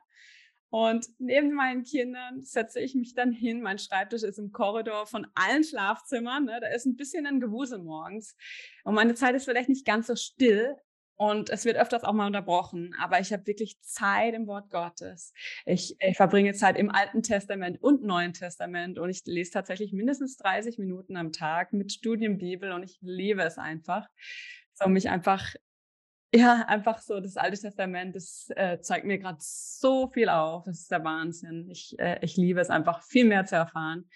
Und 0.71 1.07
neben 1.17 1.53
meinen 1.53 1.83
Kindern 1.83 2.43
setze 2.43 2.79
ich 2.79 2.93
mich 2.93 3.15
dann 3.15 3.31
hin. 3.31 3.61
Mein 3.61 3.79
Schreibtisch 3.79 4.21
ist 4.21 4.37
im 4.37 4.51
Korridor 4.51 5.07
von 5.07 5.25
allen 5.33 5.63
Schlafzimmern. 5.63 6.45
Ne? 6.45 6.59
Da 6.61 6.67
ist 6.67 6.85
ein 6.85 6.95
bisschen 6.95 7.25
ein 7.25 7.39
Gewusel 7.39 7.79
morgens. 7.79 8.35
Und 8.83 8.93
meine 8.93 9.15
Zeit 9.15 9.33
ist 9.33 9.45
vielleicht 9.45 9.69
nicht 9.69 9.85
ganz 9.85 10.07
so 10.07 10.15
still. 10.15 10.75
Und 11.21 11.49
es 11.49 11.65
wird 11.65 11.75
öfters 11.75 12.05
auch 12.05 12.13
mal 12.13 12.27
unterbrochen. 12.27 12.95
Aber 12.97 13.19
ich 13.19 13.33
habe 13.33 13.45
wirklich 13.45 13.81
Zeit 13.81 14.33
im 14.33 14.47
Wort 14.47 14.71
Gottes. 14.71 15.33
Ich, 15.65 15.97
ich 15.99 16.15
verbringe 16.15 16.53
Zeit 16.53 16.77
im 16.77 16.89
Alten 16.89 17.23
Testament 17.23 17.83
und 17.83 18.03
Neuen 18.03 18.31
Testament. 18.31 18.97
Und 18.97 19.09
ich 19.09 19.25
lese 19.25 19.51
tatsächlich 19.51 19.91
mindestens 19.91 20.37
30 20.37 20.77
Minuten 20.77 21.17
am 21.17 21.33
Tag 21.33 21.73
mit 21.73 21.91
Studienbibel. 21.91 22.71
Und 22.71 22.83
ich 22.83 22.99
liebe 23.01 23.41
es 23.41 23.57
einfach. 23.57 24.07
So 24.73 24.87
mich 24.87 25.09
einfach 25.09 25.55
ja, 26.33 26.63
einfach 26.67 26.99
so, 26.99 27.19
das 27.19 27.35
Alte 27.35 27.59
Testament, 27.59 28.15
das 28.15 28.49
äh, 28.55 28.79
zeigt 28.79 29.05
mir 29.05 29.17
gerade 29.17 29.39
so 29.41 30.07
viel 30.07 30.29
auf. 30.29 30.63
Das 30.63 30.79
ist 30.79 30.91
der 30.91 31.03
Wahnsinn. 31.03 31.69
Ich, 31.69 31.99
äh, 31.99 32.19
ich 32.21 32.37
liebe 32.37 32.61
es 32.61 32.69
einfach, 32.69 33.03
viel 33.03 33.25
mehr 33.25 33.43
zu 33.45 33.55
erfahren. 33.55 34.07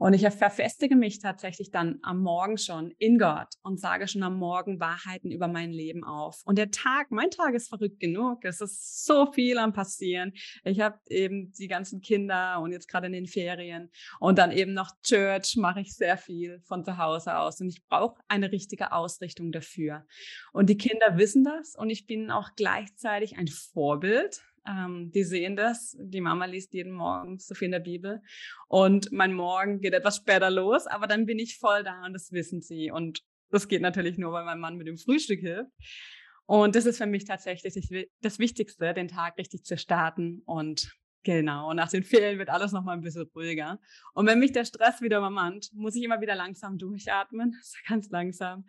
Und 0.00 0.14
ich 0.14 0.26
verfestige 0.30 0.96
mich 0.96 1.18
tatsächlich 1.18 1.70
dann 1.70 1.98
am 2.00 2.22
Morgen 2.22 2.56
schon 2.56 2.90
in 2.96 3.18
Gott 3.18 3.48
und 3.62 3.78
sage 3.78 4.08
schon 4.08 4.22
am 4.22 4.38
Morgen 4.38 4.80
Wahrheiten 4.80 5.30
über 5.30 5.46
mein 5.46 5.72
Leben 5.72 6.04
auf. 6.04 6.40
Und 6.46 6.56
der 6.56 6.70
Tag, 6.70 7.10
mein 7.10 7.30
Tag 7.30 7.52
ist 7.52 7.68
verrückt 7.68 8.00
genug. 8.00 8.42
Es 8.46 8.62
ist 8.62 9.04
so 9.04 9.30
viel 9.30 9.58
am 9.58 9.74
Passieren. 9.74 10.32
Ich 10.64 10.80
habe 10.80 10.98
eben 11.10 11.52
die 11.52 11.68
ganzen 11.68 12.00
Kinder 12.00 12.60
und 12.62 12.72
jetzt 12.72 12.88
gerade 12.88 13.08
in 13.08 13.12
den 13.12 13.26
Ferien 13.26 13.90
und 14.20 14.38
dann 14.38 14.52
eben 14.52 14.72
noch 14.72 14.90
Church 15.02 15.56
mache 15.58 15.82
ich 15.82 15.94
sehr 15.94 16.16
viel 16.16 16.62
von 16.62 16.82
zu 16.82 16.96
Hause 16.96 17.36
aus. 17.36 17.60
Und 17.60 17.68
ich 17.68 17.84
brauche 17.86 18.22
eine 18.26 18.50
richtige 18.50 18.92
Ausrichtung 18.92 19.52
dafür. 19.52 20.06
Und 20.54 20.70
die 20.70 20.78
Kinder 20.78 21.18
wissen 21.18 21.44
das 21.44 21.76
und 21.76 21.90
ich 21.90 22.06
bin 22.06 22.30
auch 22.30 22.48
gleichzeitig 22.56 23.36
ein 23.36 23.48
Vorbild 23.48 24.40
ähm, 24.66 25.10
die 25.12 25.24
sehen 25.24 25.56
das. 25.56 25.96
Die 26.00 26.20
Mama 26.20 26.44
liest 26.44 26.74
jeden 26.74 26.92
Morgen 26.92 27.38
so 27.38 27.54
viel 27.54 27.66
in 27.66 27.72
der 27.72 27.80
Bibel. 27.80 28.22
Und 28.68 29.10
mein 29.12 29.32
Morgen 29.32 29.80
geht 29.80 29.94
etwas 29.94 30.16
später 30.16 30.50
los, 30.50 30.86
aber 30.86 31.06
dann 31.06 31.26
bin 31.26 31.38
ich 31.38 31.58
voll 31.58 31.82
da 31.82 32.04
und 32.04 32.12
das 32.12 32.32
wissen 32.32 32.60
sie. 32.60 32.90
Und 32.90 33.22
das 33.50 33.68
geht 33.68 33.82
natürlich 33.82 34.18
nur, 34.18 34.32
weil 34.32 34.44
mein 34.44 34.60
Mann 34.60 34.76
mit 34.76 34.86
dem 34.86 34.98
Frühstück 34.98 35.40
hilft. 35.40 35.70
Und 36.46 36.74
das 36.74 36.86
ist 36.86 36.98
für 36.98 37.06
mich 37.06 37.24
tatsächlich 37.24 38.08
das 38.22 38.38
Wichtigste, 38.38 38.92
den 38.92 39.08
Tag 39.08 39.38
richtig 39.38 39.64
zu 39.64 39.78
starten. 39.78 40.42
Und 40.46 40.92
genau, 41.22 41.72
nach 41.74 41.88
den 41.88 42.02
Ferien 42.02 42.38
wird 42.38 42.50
alles 42.50 42.72
nochmal 42.72 42.96
ein 42.96 43.02
bisschen 43.02 43.30
ruhiger. 43.34 43.78
Und 44.14 44.26
wenn 44.26 44.40
mich 44.40 44.52
der 44.52 44.64
Stress 44.64 45.00
wieder 45.00 45.18
übermannt, 45.18 45.70
muss 45.74 45.94
ich 45.94 46.02
immer 46.02 46.20
wieder 46.20 46.34
langsam 46.34 46.76
durchatmen, 46.76 47.54
ganz 47.88 48.10
langsam. 48.10 48.66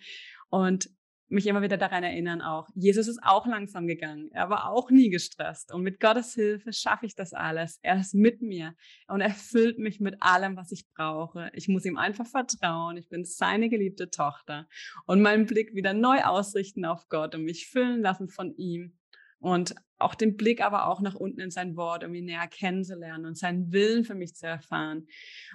Und 0.49 0.89
mich 1.31 1.47
immer 1.47 1.61
wieder 1.61 1.77
daran 1.77 2.03
erinnern 2.03 2.41
auch, 2.41 2.67
Jesus 2.75 3.07
ist 3.07 3.19
auch 3.23 3.45
langsam 3.45 3.87
gegangen. 3.87 4.29
Er 4.31 4.49
war 4.49 4.69
auch 4.69 4.91
nie 4.91 5.09
gestresst. 5.09 5.73
Und 5.73 5.83
mit 5.83 5.99
Gottes 5.99 6.33
Hilfe 6.33 6.73
schaffe 6.73 7.05
ich 7.05 7.15
das 7.15 7.33
alles. 7.33 7.79
Er 7.81 7.99
ist 7.99 8.13
mit 8.13 8.41
mir 8.41 8.75
und 9.07 9.21
er 9.21 9.31
füllt 9.31 9.79
mich 9.79 9.99
mit 9.99 10.21
allem, 10.21 10.57
was 10.57 10.71
ich 10.71 10.85
brauche. 10.93 11.49
Ich 11.53 11.67
muss 11.67 11.85
ihm 11.85 11.97
einfach 11.97 12.27
vertrauen. 12.27 12.97
Ich 12.97 13.09
bin 13.09 13.25
seine 13.25 13.69
geliebte 13.69 14.09
Tochter 14.09 14.67
und 15.05 15.21
meinen 15.21 15.45
Blick 15.45 15.73
wieder 15.73 15.93
neu 15.93 16.21
ausrichten 16.21 16.85
auf 16.85 17.07
Gott 17.09 17.35
und 17.35 17.43
mich 17.43 17.67
füllen 17.67 18.01
lassen 18.01 18.27
von 18.27 18.55
ihm. 18.57 18.97
Und 19.39 19.73
auch 19.97 20.13
den 20.13 20.35
Blick 20.37 20.61
aber 20.61 20.87
auch 20.87 21.01
nach 21.01 21.15
unten 21.15 21.39
in 21.39 21.49
sein 21.49 21.75
Wort, 21.75 22.03
um 22.03 22.13
ihn 22.13 22.25
näher 22.25 22.47
kennenzulernen 22.47 23.25
und 23.25 23.37
seinen 23.37 23.71
Willen 23.71 24.03
für 24.03 24.15
mich 24.15 24.35
zu 24.35 24.45
erfahren. 24.45 25.07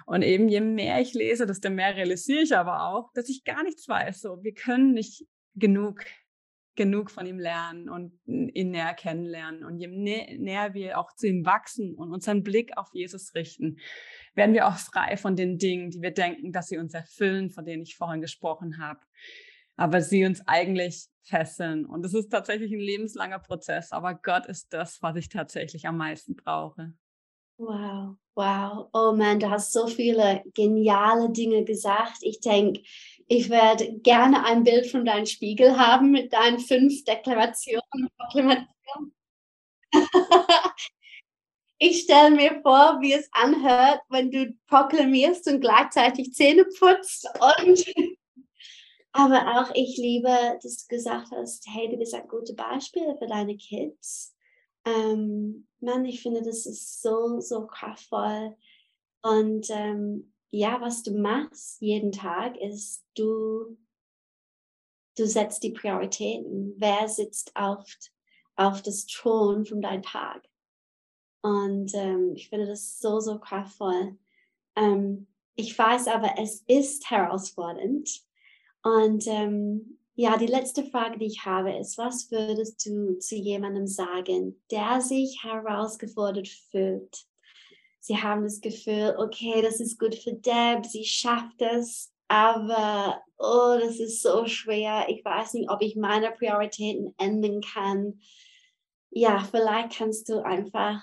Und 0.05 0.23
eben 0.23 0.49
je 0.49 0.59
mehr 0.59 0.99
ich 1.01 1.13
lese, 1.13 1.45
desto 1.45 1.69
mehr 1.69 1.95
realisiere 1.95 2.41
ich 2.41 2.55
aber 2.55 2.87
auch, 2.89 3.11
dass 3.13 3.29
ich 3.29 3.45
gar 3.45 3.63
nichts 3.63 3.87
weiß. 3.87 4.21
So, 4.21 4.43
wir 4.43 4.53
können 4.53 4.93
nicht 4.93 5.25
genug, 5.57 6.03
genug 6.75 7.11
von 7.11 7.25
ihm 7.25 7.39
lernen 7.39 7.89
und 7.89 8.13
ihn 8.25 8.71
näher 8.71 8.93
kennenlernen. 8.93 9.65
Und 9.65 9.79
je 9.79 9.87
näher 9.87 10.73
wir 10.73 10.99
auch 10.99 11.13
zu 11.13 11.27
ihm 11.27 11.45
wachsen 11.45 11.95
und 11.95 12.13
unseren 12.13 12.43
Blick 12.43 12.77
auf 12.77 12.89
Jesus 12.93 13.33
richten, 13.35 13.79
werden 14.35 14.53
wir 14.53 14.67
auch 14.67 14.77
frei 14.77 15.17
von 15.17 15.35
den 15.35 15.57
Dingen, 15.57 15.91
die 15.91 16.01
wir 16.01 16.11
denken, 16.11 16.51
dass 16.51 16.67
sie 16.67 16.77
uns 16.77 16.93
erfüllen, 16.93 17.49
von 17.49 17.65
denen 17.65 17.83
ich 17.83 17.97
vorhin 17.97 18.21
gesprochen 18.21 18.77
habe. 18.77 18.99
Aber 19.75 20.01
sie 20.01 20.25
uns 20.25 20.41
eigentlich 20.47 21.07
fesseln. 21.23 21.85
Und 21.85 22.05
es 22.05 22.13
ist 22.13 22.29
tatsächlich 22.29 22.71
ein 22.71 22.79
lebenslanger 22.79 23.39
Prozess. 23.39 23.91
Aber 23.91 24.15
Gott 24.15 24.45
ist 24.45 24.73
das, 24.73 25.01
was 25.01 25.15
ich 25.17 25.29
tatsächlich 25.29 25.87
am 25.87 25.97
meisten 25.97 26.35
brauche. 26.35 26.93
Wow, 27.59 28.17
wow. 28.35 28.87
Oh 28.93 29.13
man, 29.15 29.39
du 29.39 29.49
hast 29.49 29.73
so 29.73 29.87
viele 29.87 30.43
geniale 30.53 31.31
Dinge 31.31 31.63
gesagt. 31.63 32.19
Ich 32.21 32.39
denke, 32.39 32.81
ich 33.27 33.49
werde 33.49 33.99
gerne 33.99 34.45
ein 34.45 34.63
Bild 34.63 34.87
von 34.87 35.05
deinem 35.05 35.25
Spiegel 35.25 35.77
haben 35.77 36.11
mit 36.11 36.31
deinen 36.31 36.59
fünf 36.59 37.03
Deklarationen. 37.03 37.83
ich 41.77 42.01
stelle 42.03 42.31
mir 42.35 42.61
vor, 42.61 42.99
wie 43.01 43.13
es 43.13 43.27
anhört, 43.33 43.99
wenn 44.09 44.31
du 44.31 44.55
proklamierst 44.67 45.47
und 45.47 45.59
gleichzeitig 45.59 46.33
Zähne 46.33 46.65
putzt. 46.65 47.27
Und 47.59 47.85
aber 49.11 49.59
auch 49.61 49.71
ich 49.75 49.97
liebe, 49.97 50.57
dass 50.61 50.85
du 50.85 50.95
gesagt 50.95 51.31
hast, 51.31 51.65
hey, 51.67 51.89
du 51.89 51.97
bist 51.97 52.13
ein 52.13 52.27
gutes 52.29 52.55
Beispiel 52.55 53.15
für 53.17 53.27
deine 53.27 53.57
Kids. 53.57 54.33
Ähm, 54.85 55.67
Mann, 55.81 56.05
ich 56.05 56.21
finde, 56.21 56.43
das 56.43 56.65
ist 56.65 57.01
so, 57.01 57.41
so 57.41 57.67
kraftvoll. 57.67 58.55
Und 59.21 59.67
ähm, 59.69 60.31
ja, 60.51 60.79
was 60.81 61.03
du 61.03 61.11
machst 61.11 61.81
jeden 61.81 62.11
Tag, 62.11 62.57
ist, 62.57 63.05
du, 63.15 63.77
du 65.17 65.27
setzt 65.27 65.63
die 65.63 65.71
Prioritäten. 65.71 66.75
Wer 66.77 67.07
sitzt 67.07 67.55
auf, 67.55 67.85
auf 68.55 68.81
das 68.81 69.05
Thron 69.05 69.65
von 69.65 69.81
deinem 69.81 70.03
Tag? 70.03 70.47
Und 71.41 71.93
ähm, 71.93 72.33
ich 72.35 72.49
finde 72.49 72.67
das 72.67 72.99
so, 72.99 73.19
so 73.19 73.39
kraftvoll. 73.39 74.17
Ähm, 74.75 75.27
ich 75.55 75.77
weiß 75.77 76.07
aber, 76.07 76.35
es 76.37 76.63
ist 76.67 77.09
herausfordernd. 77.09 78.09
Und 78.83 79.27
ähm, 79.27 79.97
ja, 80.15 80.37
die 80.37 80.47
letzte 80.47 80.83
Frage, 80.83 81.19
die 81.19 81.27
ich 81.27 81.45
habe, 81.45 81.77
ist, 81.77 81.97
was 81.97 82.31
würdest 82.31 82.85
du 82.85 83.19
zu 83.19 83.35
jemandem 83.35 83.87
sagen, 83.87 84.61
der 84.71 85.01
sich 85.01 85.43
herausgefordert 85.43 86.47
fühlt? 86.47 87.27
Sie 88.07 88.17
haben 88.17 88.43
das 88.43 88.61
Gefühl, 88.61 89.15
okay, 89.17 89.61
das 89.61 89.81
ist 89.81 89.99
gut 89.99 90.15
für 90.15 90.33
Deb, 90.33 90.85
sie 90.85 91.03
schafft 91.03 91.61
es, 91.61 92.13
aber 92.29 93.21
oh, 93.37 93.77
das 93.79 93.99
ist 93.99 94.21
so 94.21 94.45
schwer. 94.47 95.05
Ich 95.09 95.23
weiß 95.23 95.53
nicht, 95.53 95.69
ob 95.69 95.81
ich 95.81 95.95
meine 95.97 96.31
Prioritäten 96.31 97.13
ändern 97.17 97.61
kann. 97.61 98.19
Ja, 99.09 99.45
vielleicht 99.51 99.97
kannst 99.97 100.29
du 100.29 100.41
einfach 100.43 101.01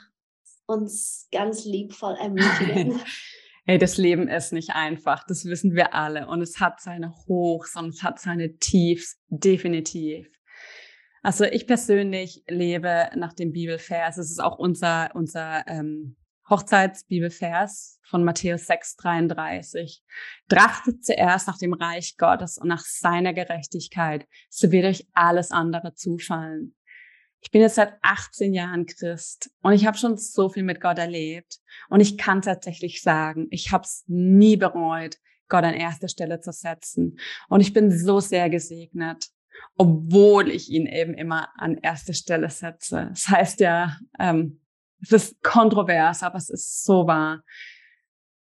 uns 0.67 1.29
ganz 1.31 1.65
liebvoll 1.65 2.17
ermutigen. 2.19 3.01
Hey, 3.67 3.79
das 3.79 3.97
Leben 3.97 4.29
ist 4.29 4.53
nicht 4.53 4.73
einfach, 4.75 5.25
das 5.27 5.47
wissen 5.47 5.75
wir 5.75 5.95
alle. 5.95 6.29
Und 6.29 6.43
es 6.43 6.61
hat 6.61 6.83
seine 6.83 7.15
Hochs 7.27 7.77
und 7.77 7.95
es 7.95 8.03
hat 8.03 8.21
seine 8.21 8.59
Tiefs, 8.59 9.19
definitiv. 9.29 10.29
Also 11.23 11.45
ich 11.45 11.67
persönlich 11.67 12.45
lebe 12.47 13.09
nach 13.17 13.33
dem 13.33 13.53
Bibelvers. 13.53 14.19
Es 14.19 14.31
ist 14.31 14.43
auch 14.43 14.59
unser, 14.59 15.13
unser 15.15 15.67
ähm, 15.67 16.17
Hochzeitsbibelvers 16.49 18.01
von 18.05 18.25
Matthäus 18.25 18.67
6, 18.67 18.97
33. 18.97 20.03
Trachtet 20.49 21.05
zuerst 21.05 21.47
nach 21.47 21.59
dem 21.59 21.73
Reich 21.73 22.17
Gottes 22.17 22.59
und 22.59 22.69
nach 22.69 22.85
seiner 22.85 23.33
Gerechtigkeit, 23.33 24.27
so 24.51 24.71
wird 24.71 24.85
euch 24.85 25.07
alles 25.13 25.51
andere 25.51 25.95
zufallen. 25.95 26.75
Ich 27.41 27.51
bin 27.51 27.61
jetzt 27.61 27.75
seit 27.75 27.95
18 28.01 28.55
Jahren 28.55 28.87
Christ 28.87 29.51
und 29.61 29.73
ich 29.73 29.87
habe 29.87 29.99
schon 29.99 30.17
so 30.17 30.49
viel 30.49 30.63
mit 30.63 30.81
Gott 30.81 30.99
erlebt 30.99 31.59
und 31.91 32.01
ich 32.01 32.17
kann 32.17 32.41
tatsächlich 32.41 33.03
sagen, 33.03 33.49
ich 33.51 33.71
habe 33.71 33.85
es 33.85 34.05
nie 34.07 34.57
bereut, 34.57 35.19
Gott 35.49 35.65
an 35.65 35.75
erste 35.75 36.09
Stelle 36.09 36.41
zu 36.41 36.53
setzen. 36.53 37.19
Und 37.49 37.61
ich 37.61 37.75
bin 37.75 37.91
so 37.91 38.21
sehr 38.21 38.49
gesegnet, 38.49 39.29
obwohl 39.77 40.49
ich 40.49 40.71
ihn 40.71 40.87
eben 40.87 41.15
immer 41.15 41.49
an 41.57 41.77
erste 41.77 42.15
Stelle 42.15 42.49
setze. 42.49 43.09
Das 43.11 43.29
heißt 43.29 43.61
ja, 43.61 43.99
ähm, 44.19 44.61
es 45.03 45.13
ist 45.13 45.43
kontrovers, 45.43 46.23
aber 46.23 46.39
es 46.39 46.51
ist 46.51 46.85
so 46.85 47.07
wahr. 47.07 47.43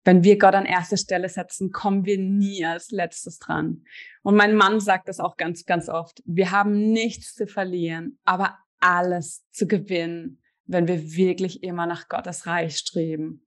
Wenn 0.05 0.25
wir 0.25 0.39
Gott 0.39 0.55
an 0.55 0.65
erste 0.65 0.97
Stelle 0.97 1.29
setzen, 1.29 1.73
kommen 1.73 2.07
wir 2.07 2.19
nie 2.19 2.65
als 2.65 2.91
letztes 2.91 3.39
dran. 3.39 3.85
Und 4.23 4.35
mein 4.35 4.55
Mann 4.55 4.81
sagt 4.81 5.09
das 5.09 5.21
auch 5.21 5.37
ganz, 5.37 5.67
ganz 5.67 5.89
oft. 5.89 6.23
Wir 6.25 6.51
haben 6.51 6.93
nichts 6.93 7.35
zu 7.35 7.47
verlieren, 7.47 8.19
aber 8.25 8.59
alles 8.81 9.45
zu 9.53 9.67
gewinnen, 9.67 10.43
wenn 10.65 10.89
wir 10.89 11.13
wirklich 11.13 11.63
immer 11.63 11.87
nach 11.87 12.09
Gottes 12.09 12.47
Reich 12.47 12.79
streben. 12.79 13.47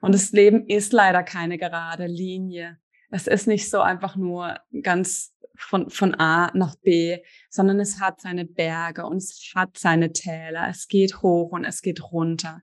Und 0.00 0.14
das 0.14 0.32
Leben 0.32 0.66
ist 0.66 0.92
leider 0.92 1.22
keine 1.22 1.58
gerade 1.58 2.06
Linie. 2.06 2.78
Es 3.10 3.26
ist 3.26 3.46
nicht 3.46 3.70
so 3.70 3.80
einfach 3.80 4.16
nur 4.16 4.58
ganz 4.82 5.33
von, 5.56 5.90
von 5.90 6.14
A 6.14 6.50
nach 6.54 6.76
B, 6.76 7.18
sondern 7.50 7.80
es 7.80 8.00
hat 8.00 8.20
seine 8.20 8.44
Berge 8.44 9.04
und 9.06 9.18
es 9.18 9.52
hat 9.54 9.78
seine 9.78 10.12
Täler. 10.12 10.68
Es 10.68 10.88
geht 10.88 11.22
hoch 11.22 11.52
und 11.52 11.64
es 11.64 11.82
geht 11.82 12.02
runter. 12.12 12.62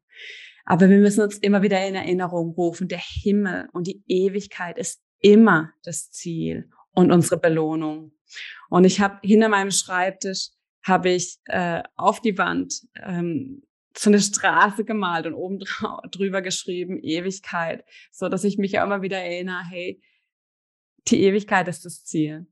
Aber 0.66 0.90
wir 0.90 1.00
müssen 1.00 1.22
uns 1.22 1.38
immer 1.38 1.62
wieder 1.62 1.86
in 1.86 1.96
Erinnerung 1.96 2.52
rufen, 2.52 2.88
der 2.88 3.02
Himmel 3.02 3.68
und 3.74 3.88
die 3.88 4.04
Ewigkeit 4.08 4.78
ist 4.78 5.02
immer 5.20 5.72
das 5.84 6.12
Ziel 6.12 6.70
und 6.94 7.12
unsere 7.12 7.40
Belohnung. 7.40 8.14
Und 8.70 8.86
ich 8.86 9.00
habe 9.00 9.20
hinter 9.22 9.50
meinem 9.50 9.72
Schreibtisch 9.72 10.50
habe 10.84 11.12
ich 11.12 11.40
äh, 11.46 11.84
auf 11.96 12.22
die 12.22 12.38
Wand 12.38 12.82
ähm, 12.96 13.64
so 13.96 14.10
eine 14.10 14.22
Straße 14.22 14.86
gemalt 14.86 15.26
und 15.28 15.34
oben 15.34 15.60
drüber 16.12 16.42
geschrieben 16.42 17.00
Ewigkeit, 17.02 17.84
so 18.12 18.30
dass 18.30 18.44
ich 18.44 18.58
mich 18.58 18.74
ja 18.74 18.84
immer 18.84 19.02
wieder 19.02 19.18
erinnere, 19.18 19.64
hey, 19.70 20.02
die 21.08 21.24
Ewigkeit 21.24 21.68
ist 21.68 21.86
das 21.86 22.06
Ziel. 22.06 22.48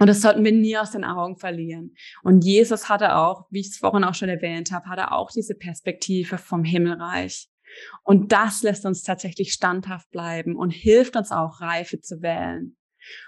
Und 0.00 0.06
das 0.06 0.22
sollten 0.22 0.44
wir 0.44 0.52
nie 0.52 0.78
aus 0.78 0.92
den 0.92 1.04
Augen 1.04 1.36
verlieren. 1.36 1.94
Und 2.22 2.42
Jesus 2.42 2.88
hatte 2.88 3.16
auch, 3.16 3.46
wie 3.50 3.60
ich 3.60 3.68
es 3.68 3.76
vorhin 3.76 4.02
auch 4.02 4.14
schon 4.14 4.30
erwähnt 4.30 4.72
habe, 4.72 4.86
hatte 4.86 5.12
auch 5.12 5.30
diese 5.30 5.54
Perspektive 5.54 6.38
vom 6.38 6.64
Himmelreich. 6.64 7.50
Und 8.02 8.32
das 8.32 8.62
lässt 8.62 8.86
uns 8.86 9.02
tatsächlich 9.02 9.52
standhaft 9.52 10.10
bleiben 10.10 10.56
und 10.56 10.70
hilft 10.70 11.16
uns 11.16 11.30
auch, 11.30 11.60
Reife 11.60 12.00
zu 12.00 12.22
wählen. 12.22 12.78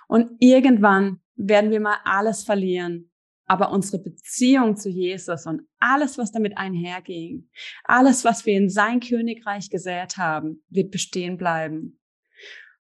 Und 0.08 0.30
irgendwann 0.40 1.20
werden 1.36 1.70
wir 1.70 1.80
mal 1.80 1.98
alles 2.04 2.42
verlieren. 2.42 3.10
Aber 3.44 3.70
unsere 3.70 4.02
Beziehung 4.02 4.76
zu 4.78 4.88
Jesus 4.88 5.44
und 5.44 5.68
alles, 5.78 6.16
was 6.16 6.32
damit 6.32 6.56
einherging, 6.56 7.50
alles, 7.84 8.24
was 8.24 8.46
wir 8.46 8.56
in 8.56 8.70
sein 8.70 9.00
Königreich 9.00 9.68
gesät 9.68 10.16
haben, 10.16 10.64
wird 10.70 10.90
bestehen 10.90 11.36
bleiben. 11.36 11.98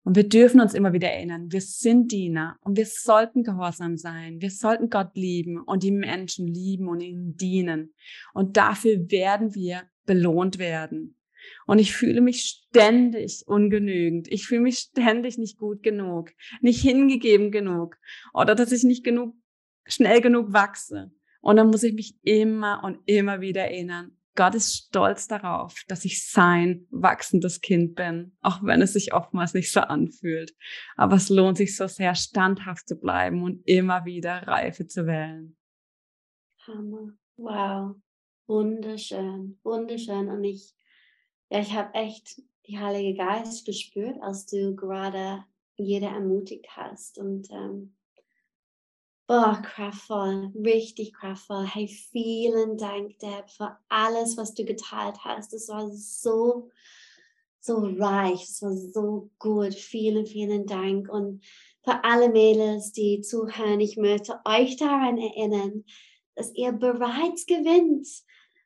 Und 0.10 0.16
wir 0.16 0.28
dürfen 0.28 0.60
uns 0.60 0.74
immer 0.74 0.92
wieder 0.92 1.08
erinnern, 1.08 1.52
wir 1.52 1.62
sind 1.62 2.12
Diener 2.12 2.58
und 2.64 2.76
wir 2.76 2.88
sollten 2.88 3.44
gehorsam 3.44 3.96
sein. 3.96 4.42
Wir 4.42 4.50
sollten 4.50 4.90
Gott 4.90 5.12
lieben 5.14 5.62
und 5.62 5.84
die 5.84 5.92
Menschen 5.92 6.48
lieben 6.48 6.88
und 6.88 7.02
ihnen 7.02 7.38
dienen. 7.38 7.94
Und 8.34 8.58
dafür 8.58 9.12
werden 9.12 9.54
wir 9.54 9.84
belohnt 10.08 10.58
werden. 10.58 11.16
Und 11.68 11.78
ich 11.78 11.94
fühle 11.94 12.22
mich 12.22 12.42
ständig 12.42 13.44
ungenügend. 13.46 14.28
Ich 14.32 14.48
fühle 14.48 14.62
mich 14.62 14.80
ständig 14.80 15.38
nicht 15.38 15.60
gut 15.60 15.84
genug, 15.84 16.32
nicht 16.60 16.82
hingegeben 16.82 17.52
genug 17.52 17.96
oder 18.34 18.56
dass 18.56 18.72
ich 18.72 18.84
nicht 18.84 19.04
genug, 19.04 19.36
schnell 19.86 20.22
genug 20.22 20.54
wachse. 20.54 21.12
Und 21.40 21.58
dann 21.58 21.68
muss 21.68 21.84
ich 21.84 21.94
mich 21.94 22.16
immer 22.24 22.84
und 22.84 22.98
immer 23.06 23.42
wieder 23.42 23.62
erinnern, 23.62 24.18
Gott 24.36 24.56
ist 24.56 24.74
stolz 24.88 25.28
darauf, 25.28 25.76
dass 25.88 26.06
ich 26.06 26.26
sein 26.30 26.88
wachsendes 26.92 27.62
Kind 27.62 27.96
bin, 27.96 28.38
auch 28.42 28.64
wenn 28.64 28.82
es 28.82 28.94
sich 28.94 29.14
oftmals 29.14 29.54
nicht 29.54 29.72
so 29.72 29.82
anfühlt. 29.82 30.56
Aber 30.96 31.16
es 31.16 31.30
lohnt 31.30 31.58
sich 31.58 31.76
so 31.76 31.88
sehr, 31.88 32.16
standhaft 32.16 32.88
zu 32.88 32.96
bleiben 32.96 33.44
und 33.44 33.62
immer 33.68 34.06
wieder 34.06 34.48
Reife 34.48 34.88
zu 34.88 35.06
wählen. 35.06 35.58
Hammer. 36.66 37.14
Wow. 37.38 37.96
Wunderschön. 38.48 39.60
Wunderschön. 39.64 40.30
Und 40.30 40.44
ich, 40.44 40.74
ja, 41.50 41.60
ich 41.60 41.74
habe 41.74 41.94
echt 41.94 42.42
die 42.68 42.80
Heilige 42.80 43.18
Geist 43.18 43.66
gespürt, 43.66 44.18
als 44.22 44.46
du 44.46 44.76
gerade 44.76 45.44
jeder 45.76 46.10
ermutigt 46.10 46.68
hast. 46.76 47.18
Und 47.18 47.50
ähm, 47.52 47.96
Boah, 49.30 49.62
kraftvoll, 49.62 50.52
richtig 50.56 51.14
kraftvoll. 51.14 51.64
Hey, 51.64 51.88
vielen 51.88 52.80
Dank, 52.80 53.20
Deb, 53.20 53.48
für 53.48 53.78
alles, 53.88 54.38
was 54.38 54.56
du 54.56 54.66
geteilt 54.66 55.24
hast. 55.24 55.54
Es 55.54 55.70
war 55.70 55.88
so, 55.92 56.72
so 57.60 57.76
reich, 58.00 58.42
es 58.42 58.64
war 58.64 58.76
so 58.76 59.30
gut. 59.38 59.76
Vielen, 59.76 60.26
vielen 60.26 60.66
Dank. 60.66 61.10
Und 61.10 61.46
für 61.84 62.04
alle 62.04 62.30
Mädels, 62.30 62.92
die 62.92 63.22
zuhören, 63.22 63.80
ich 63.80 63.98
möchte 63.98 64.40
euch 64.46 64.78
daran 64.78 65.20
erinnern, 65.20 65.86
dass 66.34 66.52
ihr 66.56 66.72
bereits 66.72 67.46
gewinnt. 67.46 68.08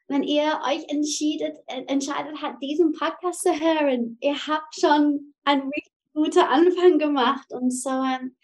Wenn 0.07 0.23
ihr 0.23 0.61
euch 0.65 0.85
entscheidet, 0.87 1.57
äh, 1.67 1.83
entscheidet 1.87 2.41
habt, 2.41 2.63
diesen 2.63 2.93
Podcast 2.93 3.41
zu 3.41 3.51
hören, 3.51 4.17
ihr 4.21 4.47
habt 4.47 4.79
schon 4.79 5.33
einen 5.43 5.63
richtig 5.63 5.91
guten 6.13 6.39
Anfang 6.39 6.99
gemacht. 6.99 7.51
Und 7.51 7.69
so, 7.71 7.89
ähm, 7.89 8.37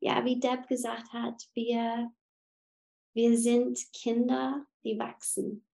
ja, 0.00 0.24
wie 0.24 0.40
Deb 0.40 0.66
gesagt 0.66 1.12
hat, 1.12 1.48
wir, 1.54 2.10
wir 3.14 3.38
sind 3.38 3.78
Kinder, 3.92 4.66
die 4.82 4.98
wachsen. 4.98 5.64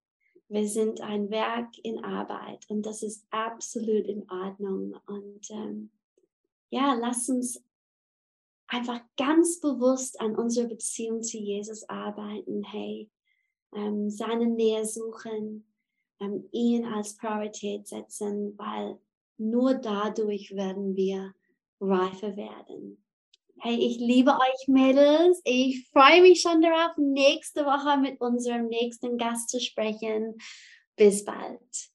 Wir 0.48 0.68
sind 0.68 1.00
ein 1.00 1.30
Werk 1.30 1.76
in 1.82 2.04
Arbeit 2.04 2.68
und 2.68 2.86
das 2.86 3.02
ist 3.02 3.26
absolut 3.30 4.06
in 4.06 4.30
Ordnung. 4.30 4.96
Und 5.06 5.50
ähm, 5.50 5.90
ja, 6.70 6.94
lass 6.94 7.28
uns 7.28 7.62
einfach 8.68 9.00
ganz 9.16 9.60
bewusst 9.60 10.20
an 10.20 10.36
unserer 10.36 10.68
Beziehung 10.68 11.22
zu 11.22 11.38
Jesus 11.38 11.88
arbeiten. 11.88 12.62
Hey, 12.64 13.10
ähm, 13.74 14.10
seine 14.10 14.46
Nähe 14.46 14.84
suchen, 14.84 15.66
ähm, 16.20 16.48
ihn 16.52 16.84
als 16.84 17.16
Priorität 17.16 17.86
setzen, 17.86 18.56
weil 18.56 18.98
nur 19.38 19.74
dadurch 19.74 20.54
werden 20.54 20.96
wir 20.96 21.34
reifer 21.80 22.36
werden. 22.36 23.04
Hey, 23.58 23.76
ich 23.76 23.98
liebe 23.98 24.32
euch 24.32 24.68
Mädels. 24.68 25.40
Ich 25.44 25.88
freue 25.90 26.20
mich 26.20 26.42
schon 26.42 26.60
darauf, 26.60 26.92
nächste 26.98 27.64
Woche 27.64 27.98
mit 27.98 28.20
unserem 28.20 28.66
nächsten 28.66 29.16
Gast 29.16 29.48
zu 29.48 29.60
sprechen. 29.60 30.36
Bis 30.96 31.24
bald. 31.24 31.90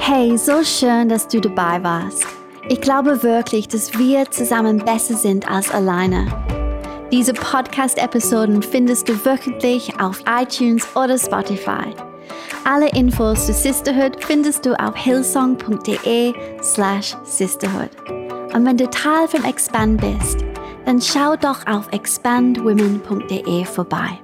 Hey, 0.00 0.36
so 0.38 0.64
schön, 0.64 1.08
dass 1.08 1.28
du 1.28 1.40
dabei 1.40 1.82
warst. 1.82 2.26
Ich 2.68 2.80
glaube 2.80 3.22
wirklich, 3.22 3.68
dass 3.68 3.96
wir 3.98 4.30
zusammen 4.30 4.78
besser 4.78 5.14
sind 5.14 5.48
als 5.48 5.70
alleine. 5.70 6.26
Diese 7.12 7.34
Podcast-Episoden 7.34 8.62
findest 8.62 9.08
du 9.08 9.24
wöchentlich 9.24 10.00
auf 10.00 10.22
iTunes 10.26 10.86
oder 10.96 11.18
Spotify. 11.18 11.94
Alle 12.64 12.88
Infos 12.90 13.46
zu 13.46 13.52
Sisterhood 13.52 14.22
findest 14.24 14.66
du 14.66 14.78
auf 14.78 14.94
hillsong.de 14.96 16.32
slash 16.62 17.16
sisterhood. 17.24 17.90
Und 18.52 18.66
wenn 18.66 18.76
du 18.76 18.88
Teil 18.90 19.28
von 19.28 19.44
Expand 19.44 20.00
bist, 20.00 20.44
dann 20.84 21.00
schau 21.00 21.36
doch 21.36 21.66
auf 21.66 21.88
expandwomen.de 21.92 23.64
vorbei. 23.64 24.18